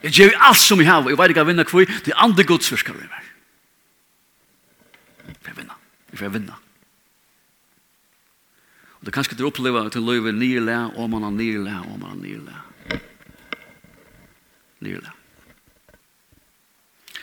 Jeg 0.00 0.16
gjør 0.16 0.38
alt 0.48 0.62
som 0.62 0.80
jeg 0.80 0.88
har, 0.88 1.02
og 1.02 1.10
jeg 1.12 1.18
vet 1.18 1.32
ikke 1.32 1.42
jeg 1.42 1.50
vinner 1.50 1.68
kvøy, 1.68 1.84
det 1.84 2.14
er 2.14 2.22
andre 2.24 2.44
gods 2.44 2.70
godsvirskar 2.70 2.96
vi 2.96 3.04
mer. 3.04 3.26
Jeg 5.26 5.36
får 5.44 5.56
vinne. 5.58 5.76
jeg 6.10 6.18
får 6.22 6.32
vinne. 6.38 6.56
Og 9.00 9.04
det 9.04 9.12
er 9.12 9.16
kanskje 9.16 9.36
du 9.36 9.46
opplever 9.48 9.84
at 9.84 9.94
du 9.96 10.00
løyver 10.00 10.32
nye 10.32 10.60
le, 10.64 10.78
og 10.96 11.10
man 11.12 11.26
har 11.26 11.34
nye 11.36 11.60
le, 11.64 11.76
og 11.84 11.98
man 11.98 12.08
har 12.14 12.16
nye 12.20 12.40
le. 12.46 13.00
Nye 14.80 15.02
le. 15.04 15.12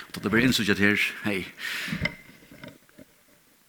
Og 0.06 0.14
da 0.14 0.22
det 0.22 0.32
blir 0.32 0.46
innsugget 0.46 0.82
her, 0.82 1.02
hei, 1.26 1.42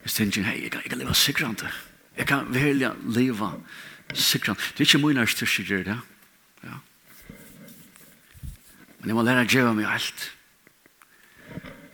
Jeg 0.03 0.11
tenker, 0.15 0.45
hei, 0.47 0.63
jeg 0.63 0.71
kan, 0.71 0.83
jeg 0.83 0.91
kan 0.93 1.01
leve 1.01 1.15
sikrande. 1.15 1.69
Jeg 2.17 2.27
kan 2.27 2.47
velja 2.53 2.93
leve 3.03 3.51
sikrande. 4.13 4.61
Det 4.77 4.83
er 4.83 4.87
ikke 4.87 5.01
mye 5.03 5.13
mine 5.13 5.27
styrke 5.27 5.65
gjør 5.67 5.85
det. 5.89 5.97
Ja. 6.63 6.77
Men 8.99 9.11
jeg 9.11 9.17
må 9.17 9.25
lære 9.27 9.43
å 9.43 9.49
gjøre 9.51 9.73
meg 9.75 9.89
alt. 9.91 10.25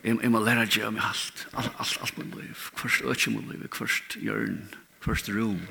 Jeg, 0.05 0.19
jeg 0.21 0.31
må 0.33 0.41
lære 0.45 0.67
å 0.67 0.69
gjøre 0.69 0.93
meg 0.93 1.05
alt. 1.05 1.45
Alt, 1.57 1.71
alt, 1.81 1.97
alt 2.05 2.19
min 2.21 2.33
liv. 2.37 2.67
Først 2.77 3.05
øke 3.05 3.33
min 3.33 3.49
liv, 3.53 3.65
først 3.73 4.17
hjørn, 4.21 4.59
først 5.05 5.31
rom. 5.33 5.61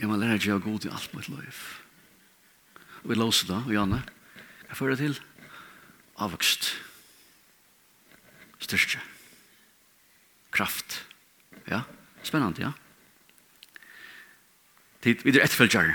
Jeg 0.00 0.08
må 0.08 0.16
lære 0.20 0.40
å 0.40 0.44
gjøre 0.48 0.64
god 0.64 0.88
i 0.88 0.94
alt 0.96 1.16
mitt 1.16 1.28
liv. 1.32 1.64
Og 3.04 3.12
vi 3.12 3.20
låser 3.20 3.52
da, 3.52 3.60
og 3.64 3.76
Janne, 3.76 4.00
hva 4.66 4.78
fører 4.78 4.96
det 4.96 5.04
til? 5.04 5.20
Avvokst. 6.24 6.72
Styrke. 8.64 8.96
Styrke 8.96 9.15
kraft. 10.52 11.06
Ja, 11.70 11.82
spennende, 12.22 12.62
ja. 12.62 12.72
Tid, 15.02 15.22
vi 15.22 15.30
er 15.30 15.44
etterfølgere. 15.44 15.94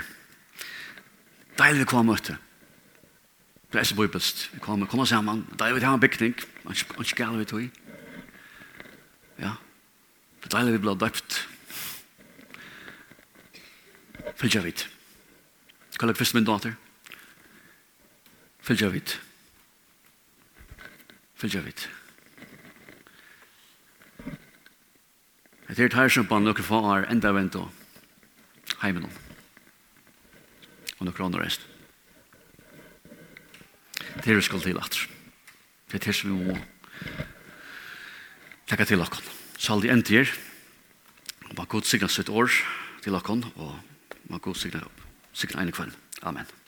Deilig 1.58 1.82
vi 1.82 1.88
kommer 1.88 2.14
møte. 2.14 2.38
Det 3.72 3.80
er 3.80 3.88
så 3.88 3.96
bøybest. 3.96 4.50
Vi 4.54 4.60
kommer, 4.60 4.86
kommer 4.86 5.04
sammen. 5.08 5.46
Deilig 5.58 5.80
vi 5.80 5.84
har 5.84 5.94
en 5.94 6.00
bygning. 6.00 6.34
Han 6.66 7.04
skal 7.04 7.38
vi 7.38 7.44
tog. 7.44 7.62
Ja. 9.38 9.54
Det 10.40 10.48
er 10.48 10.56
deilig 10.56 10.76
vi 10.76 10.82
blir 10.84 11.00
døpt. 11.00 11.48
Følgjere 14.36 14.64
vidt. 14.64 14.88
Skal 15.90 16.08
jeg 16.08 16.16
først 16.16 16.34
min 16.34 16.44
dater. 16.44 16.72
Følger 18.60 18.88
vidt. 18.88 19.20
Følger 21.34 21.60
vidt. 21.60 21.80
Følger 21.80 21.90
vi. 21.90 22.01
Det 25.72 25.86
er 25.86 25.88
tar 25.88 26.10
som 26.12 26.26
på 26.28 26.36
noen 26.36 26.60
få 26.60 26.82
år 26.84 27.06
enda 27.08 27.30
vent 27.32 27.54
og 27.56 27.70
heimen 28.82 29.06
og 29.08 29.14
noen 31.00 31.16
kroner 31.16 31.40
rest. 31.40 31.64
Det 34.20 34.28
er 34.28 34.36
det 34.36 34.44
skal 34.44 34.60
til 34.60 34.76
at. 34.76 35.00
Det 35.88 35.96
er 35.96 36.04
det 36.04 36.14
som 36.18 36.28
vi 36.28 36.50
må 36.50 36.58
takka 38.68 38.84
til 38.84 39.00
okkon. 39.00 39.24
Så 39.56 39.72
alle 39.72 39.88
de 39.88 39.94
endte 39.96 40.12
her. 40.12 40.28
og 41.48 41.56
man 41.56 41.66
god 41.66 41.88
signa 41.88 42.08
sitt 42.08 42.28
år 42.28 42.52
til 43.02 43.12
dere. 43.12 43.52
og 43.56 43.78
man 44.28 44.40
god 44.40 44.54
signa 44.54 44.84
opp. 44.84 45.00
Signa 45.32 45.62
ene 45.62 45.72
kvann. 45.72 45.94
Amen. 46.22 46.61